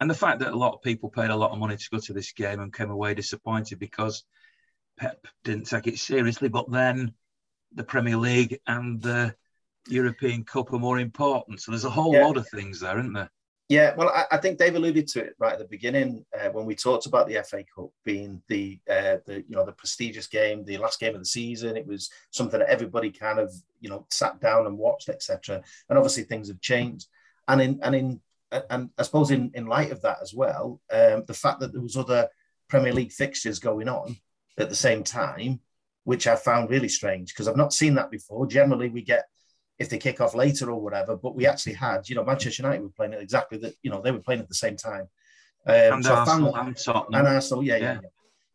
[0.00, 1.98] and the fact that a lot of people paid a lot of money to go
[1.98, 4.24] to this game and came away disappointed because
[4.96, 6.48] Pep didn't take it seriously.
[6.48, 7.12] But then
[7.74, 9.34] the Premier League and the
[9.88, 11.60] European Cup are more important.
[11.60, 12.24] So there's a whole yeah.
[12.24, 13.32] lot of things there, isn't there?
[13.68, 16.64] Yeah, well, I, I, think Dave alluded to it right at the beginning uh, when
[16.64, 20.64] we talked about the FA Cup being the uh, the you know the prestigious game,
[20.64, 21.76] the last game of the season.
[21.76, 25.62] It was something that everybody kind of you know sat down and watched, etc.
[25.90, 27.08] And obviously things have changed.
[27.46, 28.20] And in and in
[28.70, 31.82] and I suppose in in light of that as well, um, the fact that there
[31.82, 32.28] was other
[32.68, 34.16] Premier League fixtures going on
[34.56, 35.60] at the same time,
[36.04, 38.46] which I found really strange because I've not seen that before.
[38.46, 39.28] Generally, we get
[39.78, 41.16] if they kick off later or whatever.
[41.16, 44.00] But we actually had, you know, Manchester United were playing at exactly that, you know,
[44.00, 45.08] they were playing at the same time.
[45.66, 48.08] Um, and so Arsenal, I found that, and, and Arsenal, yeah, yeah, yeah, yeah.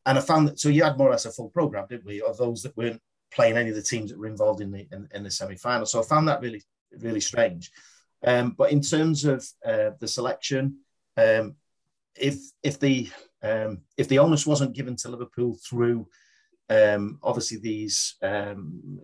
[0.05, 2.21] And I found that so you had more or less a full program, didn't we,
[2.21, 5.07] of those that weren't playing any of the teams that were involved in the in,
[5.13, 5.85] in the semi final.
[5.85, 6.61] So I found that really
[6.99, 7.71] really strange.
[8.25, 10.79] Um, but in terms of uh, the selection,
[11.17, 11.55] um,
[12.15, 13.09] if if the
[13.41, 16.07] um, if the onus wasn't given to Liverpool through
[16.69, 18.99] um, obviously these um,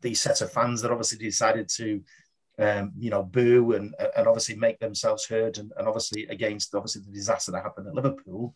[0.00, 2.02] these set of fans that obviously decided to
[2.58, 7.02] um, you know boo and and obviously make themselves heard and, and obviously against obviously
[7.02, 8.54] the disaster that happened at Liverpool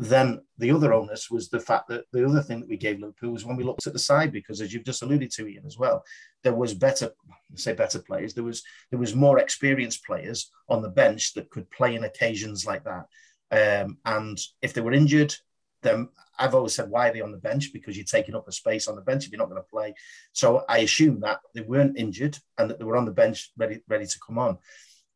[0.00, 3.32] then the other onus was the fact that the other thing that we gave Liverpool
[3.32, 5.76] was when we looked at the side, because as you've just alluded to, Ian, as
[5.76, 6.02] well,
[6.42, 7.10] there was better,
[7.54, 8.32] say better players.
[8.32, 12.64] There was there was more experienced players on the bench that could play in occasions
[12.64, 13.04] like that.
[13.52, 15.34] Um, and if they were injured,
[15.82, 17.72] then I've always said, why are they on the bench?
[17.72, 19.94] Because you're taking up a space on the bench if you're not going to play.
[20.32, 23.80] So I assume that they weren't injured and that they were on the bench ready,
[23.88, 24.58] ready to come on.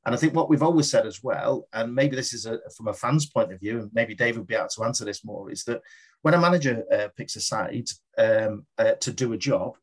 [0.07, 2.89] And I think what we've always said as well, and maybe this is a, from
[2.89, 5.51] a fan's point of view, and maybe David will be able to answer this more,
[5.51, 5.81] is that
[6.21, 9.77] when a manager uh, picks a side um, uh, to do a job,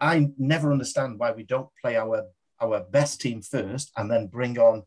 [0.00, 2.24] I never understand why we don't play our
[2.60, 4.82] our best team first and then bring on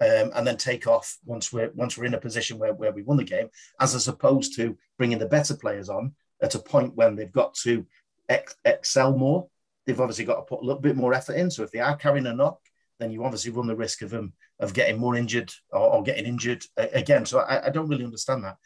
[0.00, 3.02] um, and then take off once we're once we're in a position where, where we
[3.02, 3.48] won the game,
[3.80, 7.86] as opposed to bringing the better players on at a point when they've got to
[8.28, 9.48] ex- excel more.
[9.86, 11.50] They've obviously got to put a little bit more effort in.
[11.50, 12.60] So if they are carrying a knock,
[12.98, 16.26] then you obviously run the risk of them of getting more injured or, or getting
[16.26, 17.24] injured again.
[17.26, 18.56] So I, I, don't really understand that.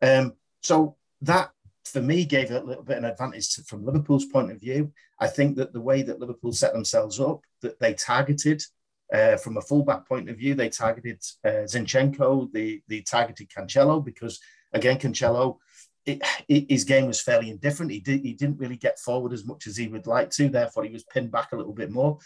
[0.00, 1.50] Um, so that
[1.84, 4.92] for me gave a little bit of an advantage to, from Liverpool's point of view.
[5.18, 8.62] I think that the way that Liverpool set themselves up, that they targeted
[9.12, 14.04] uh, from a fullback point of view, they targeted uh, Zinchenko, they, they targeted Cancelo
[14.04, 14.40] because,
[14.72, 15.58] again, Cancelo,
[16.06, 17.92] it, it, his game was fairly indifferent.
[17.92, 20.84] He, did, he didn't really get forward as much as he would like to, therefore,
[20.84, 22.18] he was pinned back a little bit more.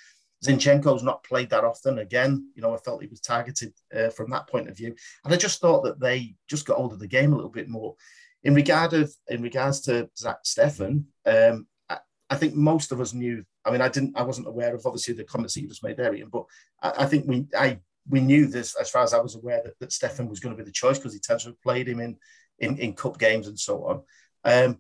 [0.45, 1.99] Zinchenko's not played that often.
[1.99, 5.35] Again, you know, I felt he was targeted uh, from that point of view, and
[5.35, 7.97] I just thought that they just got hold of the game a little bit more.
[8.45, 11.99] In regard of in regards to Zach Steffen, um, I,
[12.31, 15.15] I, think most of us knew I mean, I didn't, I wasn't aware of obviously
[15.15, 16.45] the comments that you just made there, Ian, but
[16.83, 17.79] I, I think we, I,
[18.09, 20.63] we knew this as far as I was aware that, that Steffen was going to
[20.63, 22.17] be the choice because he tends to have played him in,
[22.59, 24.03] in, in cup games and so on.
[24.45, 24.79] Um,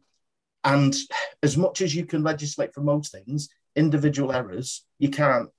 [0.64, 0.96] and
[1.42, 5.50] as much as you can legislate for most things, individual errors, you can't.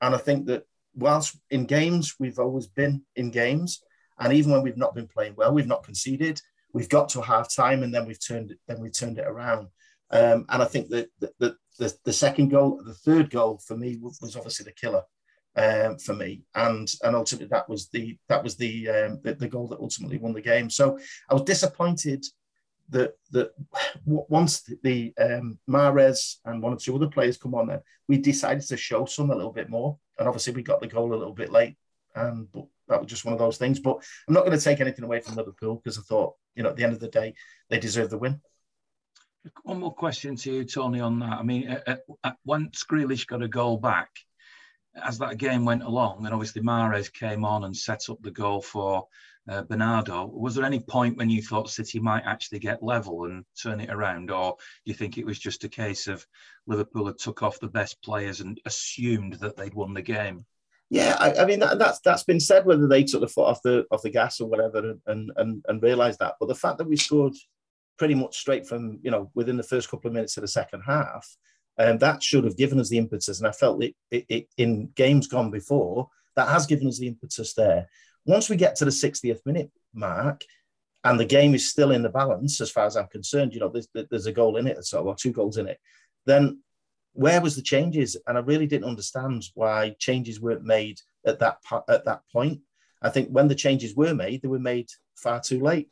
[0.00, 0.64] And I think that
[0.94, 3.82] whilst in games, we've always been in games.
[4.18, 6.40] And even when we've not been playing well, we've not conceded.
[6.72, 9.26] We've got to a half time and then we've turned it, then we turned it
[9.26, 9.68] around.
[10.10, 13.76] Um, and I think that, that, that the, the second goal, the third goal for
[13.76, 15.02] me was, obviously the killer
[15.56, 19.48] um, for me, and and ultimately that was the that was the, um, the, the
[19.48, 20.70] goal that ultimately won the game.
[20.70, 20.98] So
[21.30, 22.24] I was disappointed
[22.90, 23.50] that that
[24.04, 28.66] once the um, Mahrez and one or two other players come on, there we decided
[28.66, 31.34] to show some a little bit more, and obviously we got the goal a little
[31.34, 31.76] bit late,
[32.14, 33.78] and but that was just one of those things.
[33.78, 36.70] But I'm not going to take anything away from Liverpool because I thought you know
[36.70, 37.34] at the end of the day
[37.68, 38.40] they deserve the win.
[39.62, 41.38] One more question to you, Tony, on that.
[41.38, 41.76] I mean,
[42.44, 44.10] once Grealish got a goal back,
[45.02, 48.60] as that game went along, and obviously Mahrez came on and set up the goal
[48.60, 49.06] for
[49.48, 50.26] uh, Bernardo.
[50.26, 53.90] Was there any point when you thought City might actually get level and turn it
[53.90, 56.26] around, or do you think it was just a case of
[56.66, 60.44] Liverpool had took off the best players and assumed that they'd won the game?
[60.90, 63.62] Yeah, I, I mean that, that's that's been said whether they took the foot off
[63.62, 66.36] the off the gas or whatever and and and realised that.
[66.40, 67.34] But the fact that we scored
[67.98, 70.82] pretty much straight from you know within the first couple of minutes of the second
[70.86, 71.26] half,
[71.76, 73.38] and um, that should have given us the impetus.
[73.38, 77.08] And I felt it, it, it in games gone before that has given us the
[77.08, 77.88] impetus there.
[78.24, 80.44] Once we get to the 60th minute mark,
[81.04, 83.68] and the game is still in the balance as far as I'm concerned, you know,
[83.68, 85.78] there's, there's a goal in it, so or two goals in it.
[86.26, 86.60] Then
[87.12, 88.16] where was the changes?
[88.26, 91.58] And I really didn't understand why changes weren't made at that
[91.88, 92.60] at that point.
[93.00, 95.88] I think when the changes were made, they were made far too late.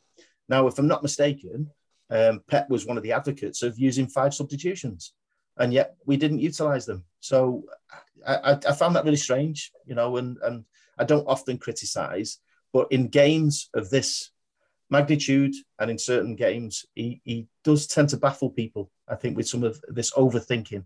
[0.49, 1.71] Now, if I'm not mistaken,
[2.09, 5.13] um, Pep was one of the advocates of using five substitutions,
[5.57, 7.03] and yet we didn't utilize them.
[7.19, 7.63] So
[8.25, 10.65] I, I, found that really strange, you know, and, and
[10.97, 12.39] I don't often criticize,
[12.73, 14.31] but in games of this
[14.89, 19.47] magnitude and in certain games, he, he does tend to baffle people, I think, with
[19.47, 20.85] some of this overthinking.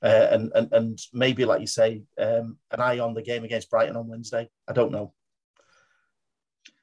[0.00, 3.68] Uh, and, and and maybe, like you say, um, an eye on the game against
[3.68, 4.48] Brighton on Wednesday.
[4.68, 5.12] I don't know.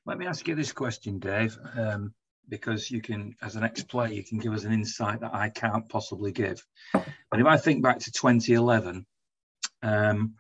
[0.05, 1.57] Let me ask you this question, Dave.
[1.77, 2.13] Um,
[2.49, 5.88] because you can, as an ex-player, you can give us an insight that I can't
[5.89, 6.65] possibly give.
[6.93, 9.05] But if I think back to 2011,
[9.84, 10.36] um,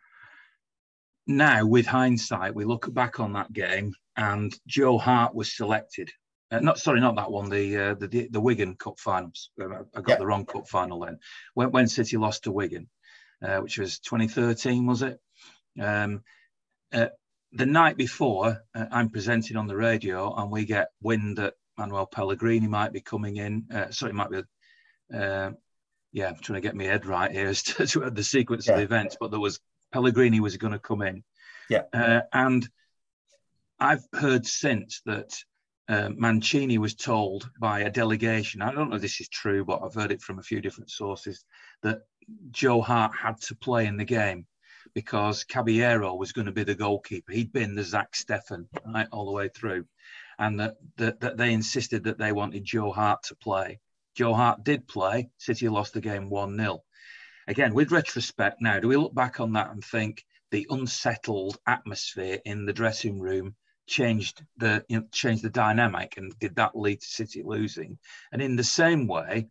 [1.27, 6.11] now with hindsight, we look back on that game and Joe Hart was selected.
[6.51, 7.49] Uh, not sorry, not that one.
[7.49, 9.49] The uh, the the Wigan Cup finals.
[9.59, 10.15] I got yeah.
[10.17, 11.17] the wrong cup final then.
[11.55, 12.87] When, when City lost to Wigan,
[13.41, 15.19] uh, which was 2013, was it?
[15.81, 16.21] Um,
[16.93, 17.07] uh,
[17.51, 22.05] the night before, uh, I'm presenting on the radio, and we get wind that Manuel
[22.05, 23.65] Pellegrini might be coming in.
[23.73, 24.41] Uh, sorry, might be.
[25.13, 25.51] Uh,
[26.11, 28.75] yeah, I'm trying to get my head right here as to, to the sequence yeah.
[28.75, 29.17] of events.
[29.19, 29.59] But there was
[29.91, 31.23] Pellegrini was going to come in.
[31.69, 31.83] Yeah.
[31.93, 32.67] Uh, and
[33.79, 35.35] I've heard since that
[35.87, 38.61] uh, Mancini was told by a delegation.
[38.61, 40.89] I don't know if this is true, but I've heard it from a few different
[40.89, 41.43] sources
[41.83, 41.99] that
[42.51, 44.47] Joe Hart had to play in the game
[44.93, 47.33] because Caballero was going to be the goalkeeper.
[47.33, 49.85] He'd been the Zach Steffen right all the way through
[50.39, 53.79] and that, that, that they insisted that they wanted Joe Hart to play.
[54.15, 55.29] Joe Hart did play.
[55.37, 56.83] City lost the game 1 0.
[57.47, 62.39] Again, with retrospect now, do we look back on that and think the unsettled atmosphere
[62.45, 63.55] in the dressing room
[63.87, 67.99] changed the you know, changed the dynamic and did that lead to City losing?
[68.31, 69.47] And in the same way,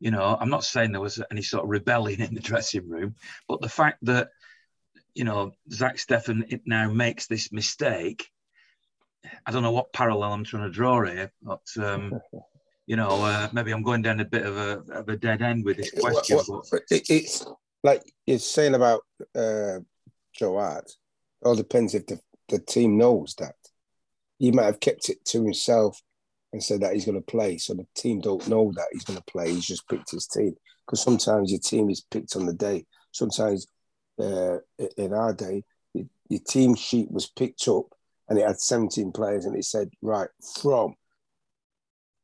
[0.00, 3.16] you know, I'm not saying there was any sort of rebellion in the dressing room,
[3.48, 4.28] but the fact that
[5.14, 8.30] you know Zach Steffen now makes this mistake
[9.46, 12.20] I don't know what parallel I'm trying to draw here, but um,
[12.86, 15.64] you know, uh, maybe I'm going down a bit of a, of a dead end
[15.64, 16.36] with this question.
[16.36, 17.46] What, what, it, it's
[17.82, 19.02] like you're saying about
[19.34, 19.80] uh,
[20.34, 20.86] Joe Hart.
[20.86, 23.54] It all depends if the, the team knows that.
[24.38, 26.00] He might have kept it to himself
[26.52, 29.18] and said that he's going to play, so the team don't know that he's going
[29.18, 29.50] to play.
[29.50, 32.84] He's just picked his team because sometimes your team is picked on the day.
[33.12, 33.66] Sometimes
[34.20, 34.58] uh,
[34.96, 37.86] in our day, your team sheet was picked up
[38.28, 40.28] and it had 17 players, and it said, right,
[40.60, 40.94] from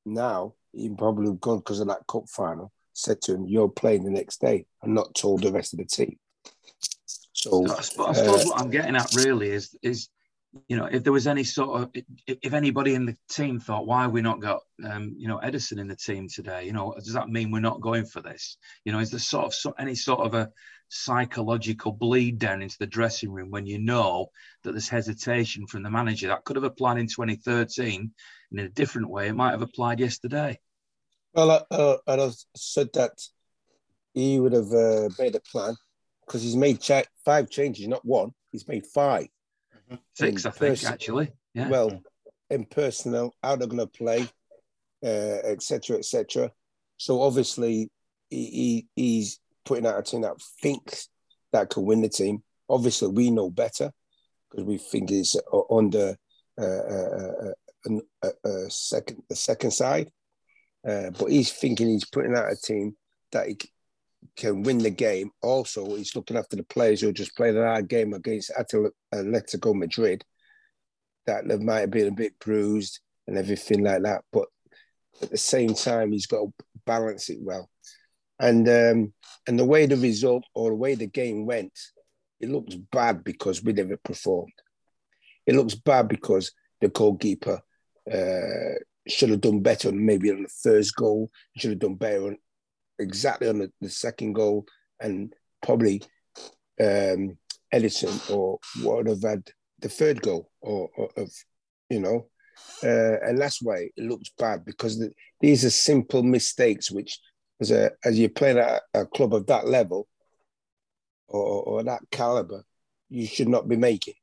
[0.06, 4.04] now, he probably have gone because of that cup final, said to him, you're playing
[4.04, 6.16] the next day, and not told the rest of the team.
[7.32, 10.08] So, I suppose, I suppose uh, what I'm getting at really is, is
[10.68, 11.90] you know, if there was any sort of,
[12.26, 15.86] if anybody in the team thought, why we not got, um, you know, Ederson in
[15.86, 16.64] the team today?
[16.64, 18.56] You know, does that mean we're not going for this?
[18.84, 20.50] You know, is there sort of any sort of a
[20.90, 24.26] psychological bleed down into the dressing room when you know
[24.62, 26.28] that there's hesitation from the manager.
[26.28, 28.12] That could have applied in 2013
[28.50, 29.28] and in a different way.
[29.28, 30.58] It might have applied yesterday.
[31.32, 33.12] Well, I, uh, I'd said that
[34.14, 35.76] he would have uh, made a plan
[36.26, 38.32] because he's made ch- five changes, not one.
[38.50, 39.26] He's made 5 mm-hmm.
[40.14, 41.30] Six, I think, actually.
[41.54, 41.68] Yeah.
[41.68, 42.02] Well,
[42.50, 44.28] in personnel, how they're going to play,
[45.02, 46.44] etc., uh, etc.
[46.44, 46.50] Et
[46.96, 47.90] so obviously,
[48.28, 51.08] he, he, he's putting out a team that thinks
[51.52, 52.42] that could win the team.
[52.68, 53.90] Obviously, we know better
[54.50, 56.16] because we think it's on the
[56.60, 57.52] uh, uh,
[58.22, 60.10] uh, uh, second the second side.
[60.86, 62.96] Uh, but he's thinking he's putting out a team
[63.32, 63.56] that he
[64.36, 65.30] can win the game.
[65.42, 70.24] Also, he's looking after the players who just played our game against Atletico Madrid
[71.26, 74.22] that they might have been a bit bruised and everything like that.
[74.32, 74.48] But
[75.22, 76.52] at the same time, he's got to
[76.86, 77.68] balance it well.
[78.38, 79.12] And um,
[79.46, 81.78] and the way the result or the way the game went,
[82.40, 84.52] it looks bad because we never performed.
[85.46, 87.60] It looks bad because the goalkeeper
[88.10, 91.30] uh, should have done better maybe on the first goal.
[91.56, 92.38] Should have done better on
[93.00, 94.66] exactly on the, the second goal,
[95.00, 96.02] and probably
[96.80, 97.36] um,
[97.74, 101.30] Ederson or would have had the third goal or, or of
[101.88, 102.26] you know.
[102.82, 107.18] uh, and that's why it looks bad because the, these are simple mistakes which,
[107.60, 110.06] as a as you're playing at a club of that level
[111.28, 112.64] or, or that caliber,
[113.08, 114.14] you should not be making.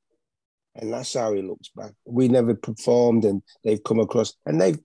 [0.75, 1.93] And that's how it looks back.
[2.05, 4.79] We never performed, and they've come across, and they've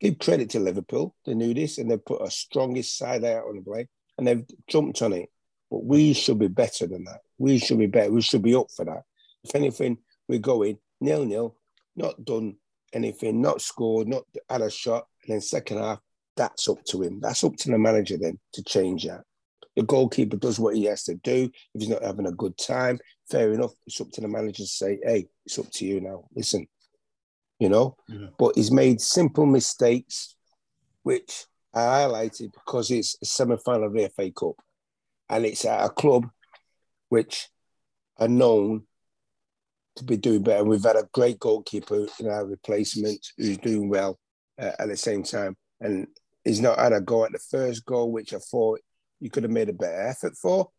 [0.00, 1.14] give credit to Liverpool.
[1.24, 3.88] They knew this, and they put a strongest side out on the play,
[4.18, 5.28] and they've jumped on it.
[5.70, 7.20] But we should be better than that.
[7.38, 8.12] We should be better.
[8.12, 9.02] We should be up for that.
[9.44, 11.56] If anything, we're going nil nil,
[11.94, 12.56] not done
[12.92, 16.00] anything, not scored, not had a shot, and then second half,
[16.36, 17.20] that's up to him.
[17.20, 19.22] That's up to the manager then to change that.
[19.74, 21.50] The goalkeeper does what he has to do.
[21.74, 22.98] If he's not having a good time,
[23.30, 23.72] fair enough.
[23.86, 26.24] It's up to the manager to say, hey, it's up to you now.
[26.34, 26.66] Listen,
[27.58, 27.96] you know.
[28.10, 28.26] Mm-hmm.
[28.38, 30.36] But he's made simple mistakes,
[31.02, 34.56] which I highlighted because it's a semi final of the FA Cup.
[35.28, 36.28] And it's at a club
[37.08, 37.48] which
[38.18, 38.84] are known
[39.96, 40.64] to be doing better.
[40.64, 44.18] We've had a great goalkeeper in our replacement who's doing well
[44.58, 45.56] uh, at the same time.
[45.80, 46.06] And
[46.44, 48.80] he's not had a go at the first goal, which I thought
[49.20, 50.70] you could have made a better effort for.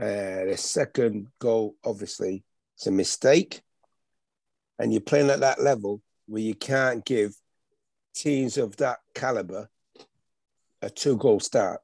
[0.00, 2.44] Uh, the second goal, obviously,
[2.76, 3.62] it's a mistake.
[4.78, 7.34] And you're playing at that level where you can't give
[8.14, 9.68] teams of that caliber
[10.82, 11.80] a two goal start.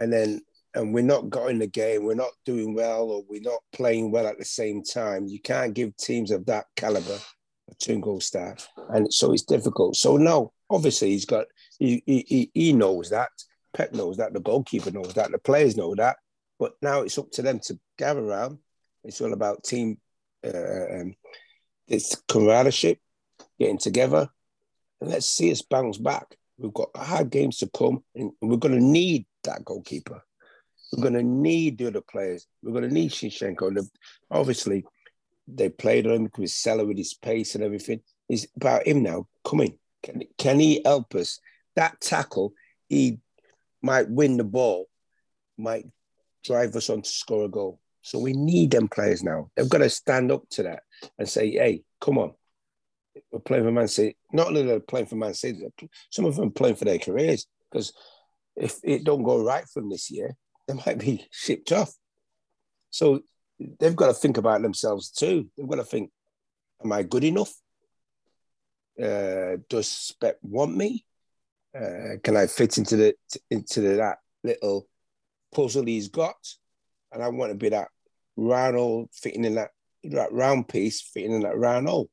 [0.00, 0.40] And then,
[0.74, 4.10] and we're not got in the game, we're not doing well, or we're not playing
[4.10, 5.26] well at the same time.
[5.26, 7.18] You can't give teams of that caliber
[7.70, 8.66] a two goal start.
[8.88, 9.96] And so it's difficult.
[9.96, 11.46] So, no, obviously, he's got
[11.78, 13.30] he, he, he knows that.
[13.74, 14.32] Pep knows that.
[14.32, 15.30] The goalkeeper knows that.
[15.30, 16.16] The players know that.
[16.58, 18.58] But now it's up to them to gather around.
[19.04, 19.98] It's all about team,
[20.44, 21.14] um,
[21.88, 23.00] this camaraderie,
[23.58, 24.28] getting together,
[25.00, 26.36] and let's see us bounce back.
[26.58, 30.22] We've got hard games to come, and we're going to need that goalkeeper.
[30.92, 32.46] We're going to need the other players.
[32.62, 33.88] We're going to need Zinchenko.
[34.30, 34.84] Obviously,
[35.48, 38.00] they played on him because Salah with his pace and everything.
[38.28, 39.78] It's about him now coming.
[40.02, 41.40] Can, can he help us?
[41.76, 42.54] that tackle,
[42.88, 43.18] he
[43.82, 44.86] might win the ball,
[45.56, 45.86] might
[46.44, 47.80] drive us on to score a goal.
[48.02, 49.50] So we need them players now.
[49.56, 50.82] They've got to stand up to that
[51.18, 52.32] and say, hey, come on.
[53.30, 54.16] We're playing for Man City.
[54.32, 55.66] Not only they're playing for Man City,
[56.10, 57.46] some of them playing for their careers.
[57.70, 57.92] Because
[58.56, 60.36] if it don't go right for them this year,
[60.66, 61.92] they might be shipped off.
[62.90, 63.20] So
[63.78, 65.48] they've got to think about themselves too.
[65.56, 66.10] They've got to think,
[66.84, 67.52] am I good enough?
[69.02, 71.04] Uh, does Pep want me?
[71.74, 73.14] uh, can I fit into the
[73.50, 74.88] into the, that little
[75.54, 76.36] puzzle he's got?
[77.12, 77.88] And I want to be that
[78.36, 79.70] round hole fitting in that
[80.04, 82.10] that round piece fitting in that round hole.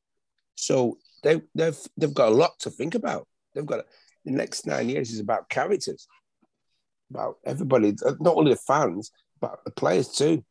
[0.55, 3.27] So they they've they've got a lot to think about.
[3.53, 3.85] They've got
[4.25, 6.07] the next nine years is about characters,
[7.09, 10.43] about everybody, uh, not only the fans, but the players too.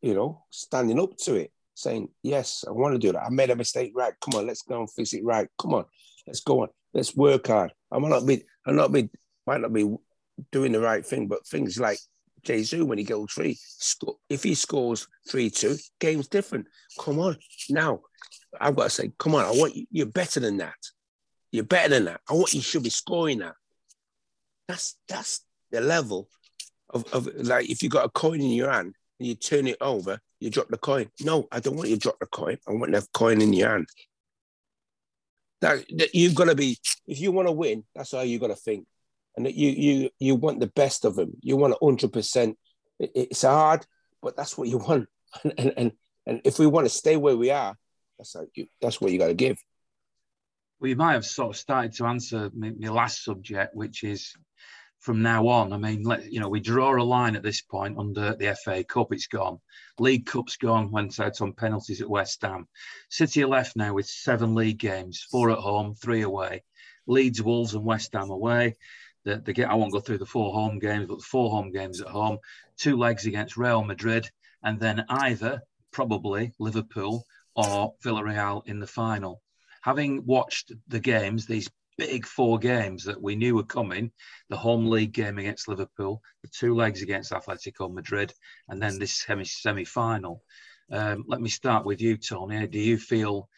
[0.00, 3.24] You know, standing up to it, saying, "Yes, I want to do that.
[3.24, 3.92] I made a mistake.
[3.94, 5.24] Right, come on, let's go and fix it.
[5.24, 5.84] Right, come on,
[6.26, 6.68] let's go on.
[6.94, 7.72] Let's work hard.
[7.92, 9.10] I might not be, I not be,
[9.46, 9.94] might not be
[10.50, 11.98] doing the right thing, but things like
[12.42, 13.58] Jesus when he goes three,
[14.28, 16.66] if he scores three two, game's different.
[16.98, 17.36] Come on,
[17.68, 18.00] now
[18.60, 19.86] I've got to say, come on, I want you.
[19.90, 20.74] You're better than that.
[21.52, 22.20] You're better than that.
[22.28, 23.54] I want you should be scoring that.
[24.68, 26.28] That's that's the level
[26.90, 29.78] of, of like if you got a coin in your hand and you turn it
[29.80, 31.10] over, you drop the coin.
[31.20, 32.58] No, I don't want you to drop the coin.
[32.68, 33.88] I want the coin in your hand.
[35.60, 37.84] That, that you've got to be if you want to win.
[37.94, 38.86] That's how you got to think,
[39.40, 41.32] and that you you you want the best of them.
[41.40, 42.58] You want hundred percent.
[42.98, 43.86] It's hard,
[44.20, 45.08] but that's what you want.
[45.44, 45.92] And, and
[46.26, 47.74] and if we want to stay where we are,
[48.18, 49.56] that's how you, that's what you got to give.
[50.78, 54.34] Well, you might have sort of started to answer my, my last subject, which is
[54.98, 55.72] from now on.
[55.72, 58.82] I mean, let, you know, we draw a line at this point under the FA
[58.82, 59.12] Cup.
[59.12, 59.58] It's gone.
[60.00, 60.90] League Cup's gone.
[60.90, 62.66] Went out on penalties at West Ham.
[63.08, 66.64] City are left now with seven league games: four at home, three away.
[67.06, 68.76] Leeds, Wolves, and West Ham away.
[69.24, 71.70] The, the get, I won't go through the four home games, but the four home
[71.72, 72.38] games at home.
[72.76, 74.30] Two legs against Real Madrid,
[74.62, 75.62] and then either
[75.92, 79.42] probably Liverpool or Villarreal in the final.
[79.82, 81.68] Having watched the games, these
[81.98, 84.10] big four games that we knew were coming
[84.48, 88.32] the home league game against Liverpool, the two legs against Atletico Madrid,
[88.68, 90.42] and then this semi final.
[90.90, 92.66] Um, let me start with you, Tony.
[92.66, 93.48] Do you feel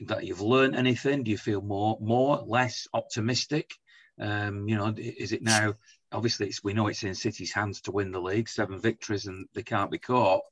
[0.00, 1.22] that you've learned anything?
[1.22, 3.74] Do you feel more, more, less optimistic?
[4.20, 5.74] Um, you know, is it now?
[6.12, 9.62] Obviously, we know it's in City's hands to win the league, seven victories, and they
[9.62, 10.42] can't be caught.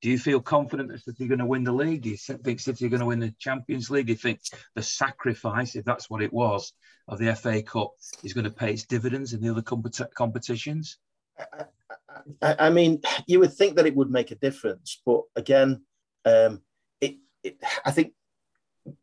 [0.00, 2.02] Do you feel confident that City are going to win the league?
[2.02, 4.06] Do you think City are going to win the Champions League?
[4.06, 4.40] Do you think
[4.76, 6.72] the sacrifice, if that's what it was,
[7.08, 7.90] of the FA Cup
[8.22, 10.98] is going to pay its dividends in the other compet- competitions?
[12.40, 15.82] I, I, mean, you would think that it would make a difference, but again,
[16.24, 16.62] um,
[17.00, 18.12] it, it, I think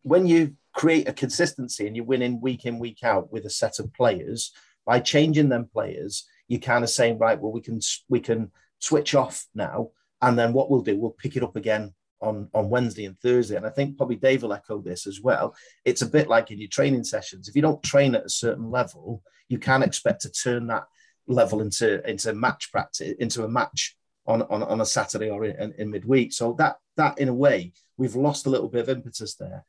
[0.03, 3.80] when you create a consistency and you're winning week in, week out with a set
[3.80, 4.51] of players,
[4.86, 9.15] by changing them players, you're kind of saying, right, well, we can we can switch
[9.15, 9.89] off now,
[10.21, 13.55] and then what we'll do, we'll pick it up again on, on Wednesday and Thursday.
[13.55, 15.55] And I think probably Dave will echo this as well.
[15.86, 17.47] It's a bit like in your training sessions.
[17.47, 20.86] If you don't train at a certain level, you can't expect to turn that
[21.28, 23.95] level into into match practice, into a match
[24.28, 26.34] on, on, on a Saturday or in, in midweek.
[26.34, 29.65] So that that in a way, we've lost a little bit of impetus there.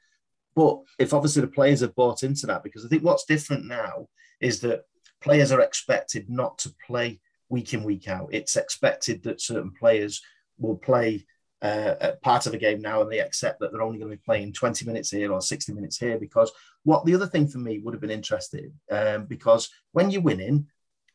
[0.57, 4.09] But if obviously the players have bought into that, because I think what's different now
[4.40, 4.84] is that
[5.20, 8.30] players are expected not to play week in, week out.
[8.32, 10.22] It's expected that certain players
[10.59, 11.26] will play
[11.62, 14.22] uh, part of a game now and they accept that they're only going to be
[14.24, 16.18] playing 20 minutes here or 60 minutes here.
[16.18, 16.50] Because
[16.84, 20.66] what the other thing for me would have been interesting, um, because when you're winning,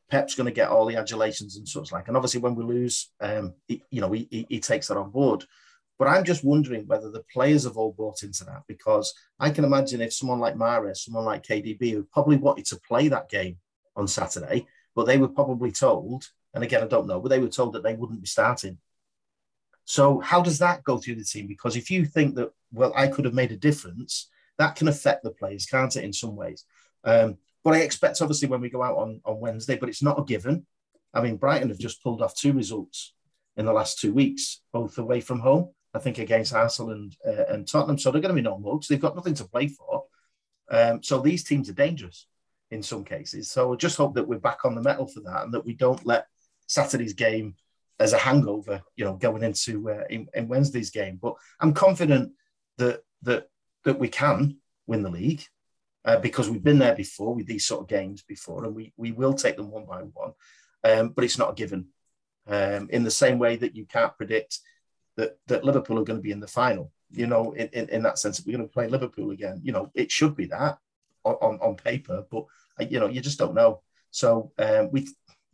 [0.09, 2.09] Pep's going to get all the adulations and such like.
[2.09, 5.09] And obviously, when we lose, um, he, you know, he, he, he takes that on
[5.09, 5.45] board.
[6.01, 9.63] But I'm just wondering whether the players have all bought into that because I can
[9.63, 13.57] imagine if someone like Mahrez, someone like KDB, who probably wanted to play that game
[13.95, 16.25] on Saturday, but they were probably told,
[16.55, 18.79] and again, I don't know, but they were told that they wouldn't be starting.
[19.85, 21.45] So, how does that go through the team?
[21.45, 24.27] Because if you think that, well, I could have made a difference,
[24.57, 26.65] that can affect the players, can't it, in some ways?
[27.03, 30.17] Um, but I expect, obviously, when we go out on, on Wednesday, but it's not
[30.17, 30.65] a given.
[31.13, 33.13] I mean, Brighton have just pulled off two results
[33.55, 37.45] in the last two weeks, both away from home, I think, against Arsenal and, uh,
[37.49, 37.97] and Tottenham.
[37.97, 38.87] So they're going to be no mugs.
[38.87, 40.05] They've got nothing to play for.
[40.69, 42.27] Um, so these teams are dangerous
[42.71, 43.51] in some cases.
[43.51, 45.73] So I just hope that we're back on the metal for that and that we
[45.73, 46.27] don't let
[46.67, 47.55] Saturday's game
[47.99, 51.19] as a hangover, you know, going into uh, in, in Wednesday's game.
[51.21, 52.31] But I'm confident
[52.77, 53.49] that that
[53.83, 55.43] that we can win the league
[56.05, 59.11] uh, because we've been there before with these sort of games before, and we we
[59.11, 60.31] will take them one by one.
[60.83, 61.87] Um, but it's not a given.
[62.47, 64.59] Um, in the same way that you can't predict
[65.21, 66.91] that that Liverpool are going to be in the final.
[67.11, 69.91] You know, in, in, in that sense, we're going to play Liverpool again, you know,
[69.93, 70.77] it should be that
[71.23, 72.45] on, on, on paper, but
[72.79, 73.81] uh, you know, you just don't know.
[74.11, 75.07] So um, we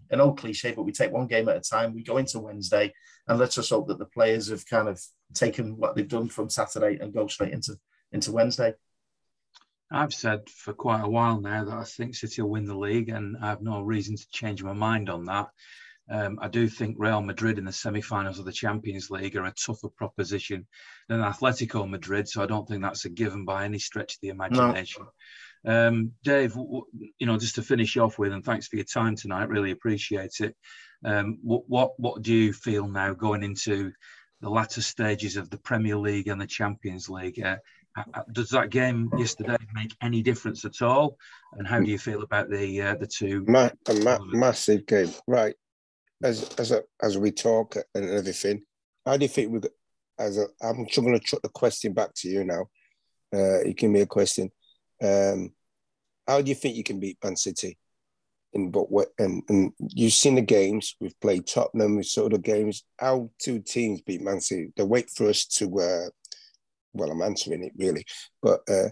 [0.10, 1.94] an old cliche, but we take one game at a time.
[1.94, 2.94] We go into Wednesday,
[3.28, 5.02] and let's just hope that the players have kind of
[5.34, 7.78] taken what they've done from Saturday and go straight into
[8.12, 8.74] into Wednesday.
[9.92, 13.10] I've said for quite a while now that I think City will win the league,
[13.10, 15.50] and I have no reason to change my mind on that.
[16.10, 19.52] Um, I do think Real Madrid in the semi-finals of the Champions League are a
[19.54, 20.66] tougher proposition
[21.10, 24.30] than Atletico Madrid, so I don't think that's a given by any stretch of the
[24.30, 25.06] imagination.
[25.66, 25.88] No.
[25.88, 29.50] Um, Dave, you know, just to finish off with, and thanks for your time tonight,
[29.50, 30.56] really appreciate it.
[31.04, 33.92] Um, what, what, what do you feel now going into
[34.40, 37.44] the latter stages of the Premier League and the Champions League?
[37.44, 37.58] Uh,
[38.32, 41.18] does that game yesterday make any difference at all?
[41.54, 43.44] And how do you feel about the uh, the two?
[43.48, 45.56] Ma- a ma- massive game, right?
[46.24, 48.64] As as a, as we talk and everything,
[49.06, 49.70] how do you think we?
[50.20, 52.66] As a, I'm going to chuck the question back to you now.
[53.34, 54.50] Uh, you give me a question.
[55.04, 55.52] Um,
[56.28, 57.78] how do you think you can beat Man City?
[58.54, 62.40] In but what and, and you've seen the games we've played Tottenham, we saw the
[62.40, 62.84] games.
[62.98, 64.72] How two teams beat Man City?
[64.76, 65.80] They wait for us to.
[65.80, 66.10] Uh,
[66.94, 68.06] well, I'm answering it really,
[68.42, 68.90] but uh,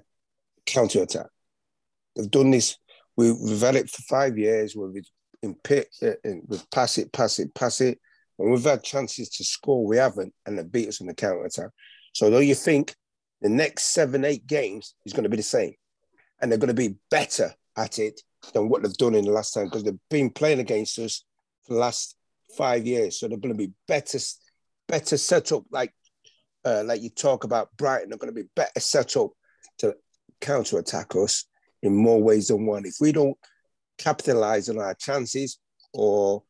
[0.65, 1.27] counter attack.
[2.15, 2.77] They've done this.
[3.17, 4.75] We, have had it for five years.
[4.75, 5.09] Where we've
[5.45, 6.13] in pit, uh,
[6.47, 7.99] we've pass it, pass it, pass it.
[8.37, 11.45] And we've had chances to score, we haven't, and they beat us in the counter
[11.45, 11.69] attack.
[12.13, 12.93] So, though you think
[13.41, 15.73] the next seven, eight games is going to be the same,
[16.41, 18.19] and they're going to be better at it
[18.53, 21.23] than what they've done in the last time because they've been playing against us
[21.65, 22.15] for the last
[22.57, 23.19] five years.
[23.19, 24.19] So they're going to be better,
[24.87, 25.63] better set up.
[25.71, 25.93] Like,
[26.63, 29.31] uh, like you talk about Brighton, they're going to be better set up
[29.79, 29.95] to
[30.41, 31.45] counter attack us
[31.81, 32.85] in more ways than one.
[32.85, 33.37] If we don't
[33.97, 35.59] capitalize on our chances
[35.93, 36.43] or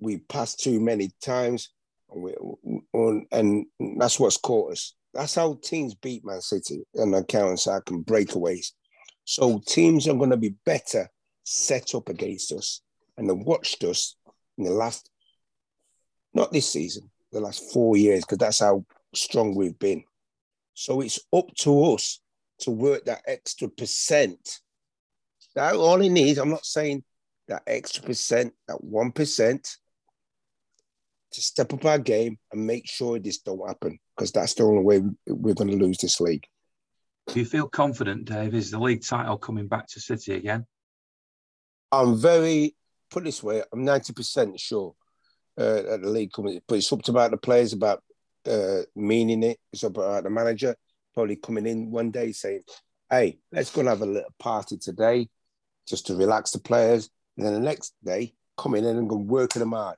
[0.00, 1.70] we pass too many times,
[2.10, 3.66] and, we, and
[3.98, 4.94] that's what's caught us.
[5.12, 8.72] That's how teams beat Man City and the counter attack and breakaways.
[9.24, 11.08] So teams are going to be better
[11.44, 12.80] set up against us
[13.16, 14.16] and they watched us
[14.56, 15.10] in the last,
[16.32, 18.84] not this season, the last four years, because that's how
[19.14, 20.04] strong we've been.
[20.74, 22.20] So it's up to us
[22.60, 24.60] to work that extra percent.
[25.54, 26.38] That all it needs.
[26.38, 27.04] I'm not saying
[27.48, 29.76] that extra percent, that one percent,
[31.32, 34.82] to step up our game and make sure this don't happen, because that's the only
[34.82, 36.44] way we're going to lose this league.
[37.28, 38.54] Do you feel confident, Dave?
[38.54, 40.66] Is the league title coming back to City again?
[41.92, 42.74] I'm very,
[43.10, 44.94] put this way, I'm 90% sure
[45.58, 48.02] uh, that the league coming, but it's up to about the players about
[48.46, 49.58] uh, meaning it.
[49.72, 50.74] It's up about the manager
[51.14, 52.62] probably coming in one day saying,
[53.10, 55.28] hey, let's go and have a little party today
[55.90, 57.10] just to relax the players.
[57.36, 59.96] And then the next day, coming in and go working them hard.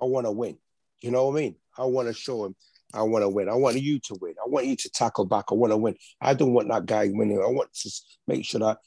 [0.00, 0.58] I want to win.
[1.00, 1.56] You know what I mean?
[1.76, 2.54] I want to show them
[2.92, 3.48] I want to win.
[3.48, 4.34] I want you to win.
[4.44, 5.46] I want you to tackle back.
[5.50, 5.94] I want to win.
[6.20, 7.40] I don't want that guy winning.
[7.40, 7.90] I want to
[8.26, 8.78] make sure that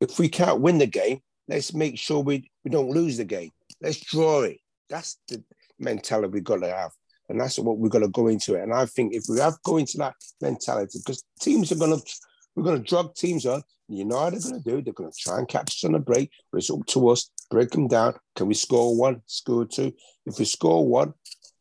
[0.00, 3.50] if we can't win the game, let's make sure we, we don't lose the game.
[3.80, 4.58] Let's draw it.
[4.88, 5.42] That's the
[5.78, 6.92] mentality we got to have.
[7.28, 8.62] And that's what we're going to go into it.
[8.62, 12.06] And I think if we have go into that mentality, because teams are going to,
[12.54, 13.62] we're going to drug teams on.
[13.88, 14.82] You know how they're going to do?
[14.82, 17.30] They're going to try and catch us on a break, but it's up to us.
[17.50, 18.14] Break them down.
[18.36, 19.22] Can we score one?
[19.26, 19.92] Score two?
[20.26, 21.12] If we score one,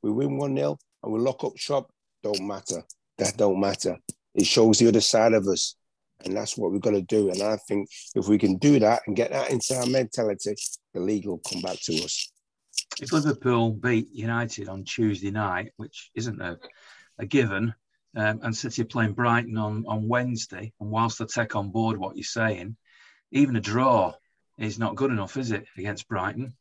[0.04, 1.90] we win one nil, and we lock up shop.
[2.22, 2.84] Don't matter.
[3.18, 3.98] That don't matter.
[4.36, 5.76] It shows the other side of us,
[6.24, 7.30] and that's what we're going to do.
[7.32, 10.56] And I think if we can do that and get that into our mentality,
[10.94, 12.32] the league will come back to us.
[13.02, 16.58] If Liverpool beat United on Tuesday night, which isn't a,
[17.18, 17.74] a given,
[18.16, 22.16] um, and City playing Brighton on, on Wednesday, and whilst I take on board what
[22.16, 22.76] you're saying,
[23.32, 24.14] even a draw
[24.58, 26.54] is not good enough, is it, against Brighton?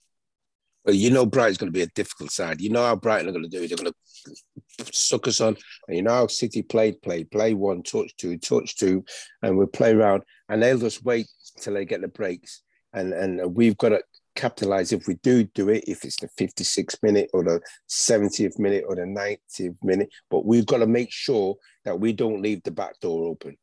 [0.84, 2.60] Well, you know Brighton's going to be a difficult side.
[2.60, 3.66] You know how Brighton are going to do.
[3.66, 5.56] They're going to suck us on.
[5.86, 9.04] And you know how City played, played, play one, touch two, touch two,
[9.42, 10.22] and we'll play around.
[10.48, 11.26] And they'll just wait
[11.60, 12.62] till they get the breaks.
[12.94, 14.02] And and we've got to
[14.38, 18.84] capitalize if we do do it, if it's the 56th minute or the 70th minute
[18.86, 20.08] or the 90th minute.
[20.30, 23.56] But we've got to make sure that we don't leave the back door open.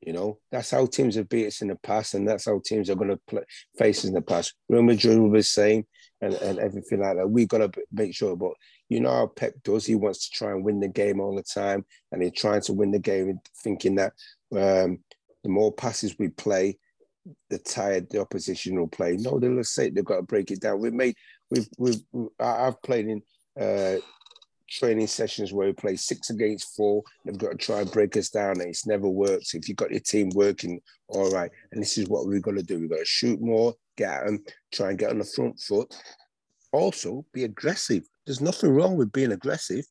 [0.00, 2.88] You know, that's how teams have beat us in the past, and that's how teams
[2.88, 3.42] are going to play,
[3.76, 4.54] face in the past.
[4.68, 5.86] Real Madrid will be same,
[6.20, 7.28] and, and everything like that.
[7.28, 8.36] We've got to make sure.
[8.36, 8.52] But
[8.88, 9.86] you know how Pep does.
[9.86, 12.74] He wants to try and win the game all the time, and he's trying to
[12.74, 14.12] win the game, thinking that
[14.52, 15.00] um,
[15.42, 16.78] the more passes we play,
[17.50, 19.16] the tired the opposition will play.
[19.16, 20.80] No, they'll say they've got to break it down.
[20.80, 21.14] We've made
[21.50, 22.02] we've we've
[22.40, 23.22] I've played in
[23.60, 24.00] uh,
[24.68, 27.02] training sessions where we play six against four.
[27.24, 29.54] They've got to try and break us down, and it's never worked.
[29.54, 32.62] If you've got your team working all right, and this is what we've got to
[32.62, 32.78] do.
[32.80, 35.94] We've got to shoot more, get them, try and get on the front foot.
[36.72, 38.04] Also, be aggressive.
[38.26, 39.84] There's nothing wrong with being aggressive.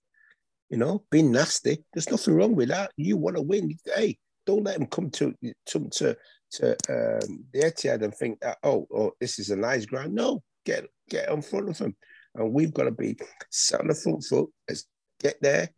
[0.70, 1.84] You know, being nasty.
[1.94, 2.92] There's nothing wrong with that.
[2.98, 3.78] You want to win.
[3.96, 5.34] Hey, don't let them come to
[5.68, 6.18] to to
[6.52, 10.14] to um, the Etihad and think that oh, oh, this is a nice ground.
[10.14, 11.96] No, get get in front of them,
[12.36, 13.18] and we've got to be
[13.50, 14.50] set on the front foot.
[14.68, 14.86] Let's
[15.20, 15.70] get there,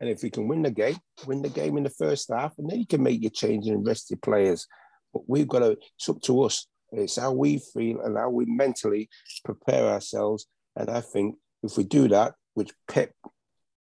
[0.00, 0.96] and if we can win the game,
[1.26, 3.86] win the game in the first half, and then you can make your change and
[3.86, 4.66] rest your players.
[5.12, 5.76] But we've got to.
[5.96, 6.66] It's up to us.
[6.92, 9.08] It's how we feel and how we mentally
[9.44, 10.46] prepare ourselves.
[10.76, 13.10] And I think if we do that, which Pep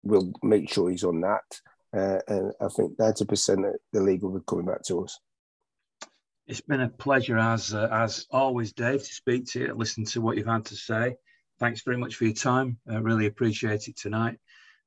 [0.03, 1.43] will make sure he's on that,
[1.95, 5.19] uh, and I think 90% of the league will be coming back to us.
[6.51, 10.19] It's been a pleasure, as uh, as always, Dave, to speak to you, listen to
[10.19, 11.15] what you've had to say.
[11.61, 12.77] Thanks very much for your time.
[12.89, 14.37] I really appreciate it tonight.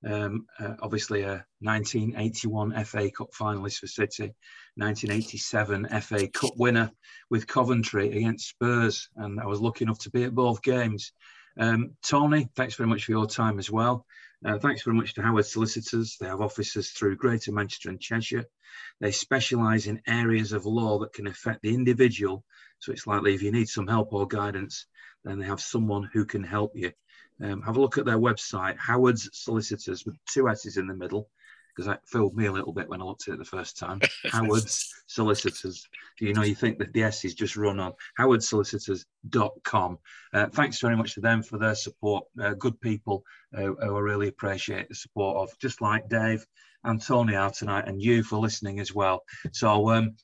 [0.07, 4.35] Um, uh, obviously, a 1981 FA Cup finalist for City,
[4.77, 6.91] 1987 FA Cup winner
[7.31, 11.13] with Coventry against Spurs, and I was lucky enough to be at both games.
[11.59, 14.05] Um, Tony, thanks very much for your time as well.
[14.45, 16.19] Uh, thanks very much to Howard Solicitors.
[16.21, 18.45] They have offices through Greater Manchester and Cheshire.
[19.01, 22.45] They specialise in areas of law that can affect the individual.
[22.79, 24.85] So it's likely if you need some help or guidance,
[25.25, 26.93] then they have someone who can help you.
[27.43, 31.31] Um, have a look at their website, Howard's Solicitors, with two S's in the middle,
[31.75, 34.01] because that filled me a little bit when I looked at it the first time.
[34.25, 35.87] Howard's Solicitors.
[36.21, 39.99] You know, you think that the S is just run on howardsolicitors.com.
[40.33, 42.25] Uh, thanks very much to them for their support.
[42.41, 43.25] Uh, good people
[43.57, 46.47] uh, who I really appreciate the support of, just like Dave
[46.85, 49.23] and Tony are tonight, and you for listening as well.
[49.53, 50.17] So, um,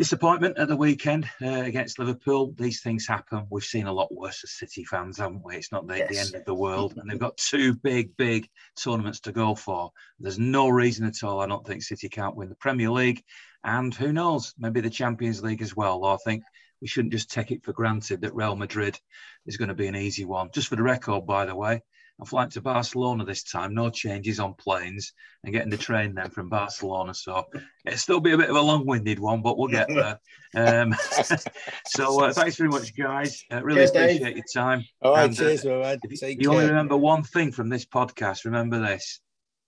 [0.00, 2.54] disappointment at the weekend uh, against Liverpool.
[2.56, 3.44] These things happen.
[3.50, 5.56] We've seen a lot worse as City fans, haven't we?
[5.56, 6.08] It's not the, yes.
[6.08, 6.94] the, end of the world.
[6.96, 8.48] And they've got two big, big
[8.82, 9.90] tournaments to go for.
[10.18, 13.22] There's no reason at all, I don't think City can't win the Premier League.
[13.62, 16.06] And who knows, maybe the Champions League as well.
[16.06, 16.44] I think
[16.80, 18.98] we shouldn't just take it for granted that Real Madrid
[19.44, 20.48] is going to be an easy one.
[20.54, 21.82] Just for the record, by the way,
[22.20, 26.28] I'm flying to Barcelona this time, no changes on planes, and getting the train then
[26.28, 27.14] from Barcelona.
[27.14, 27.46] So
[27.86, 30.20] it'll still be a bit of a long-winded one, but we'll get there.
[30.54, 30.94] Um,
[31.86, 33.42] so uh, thanks very much, guys.
[33.50, 34.84] Uh, really appreciate your time.
[35.00, 35.98] All right, and, uh, cheers, uh, man.
[36.04, 39.20] You, you only remember one thing from this podcast, remember this: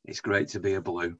[0.05, 1.16] it's great to be a blue.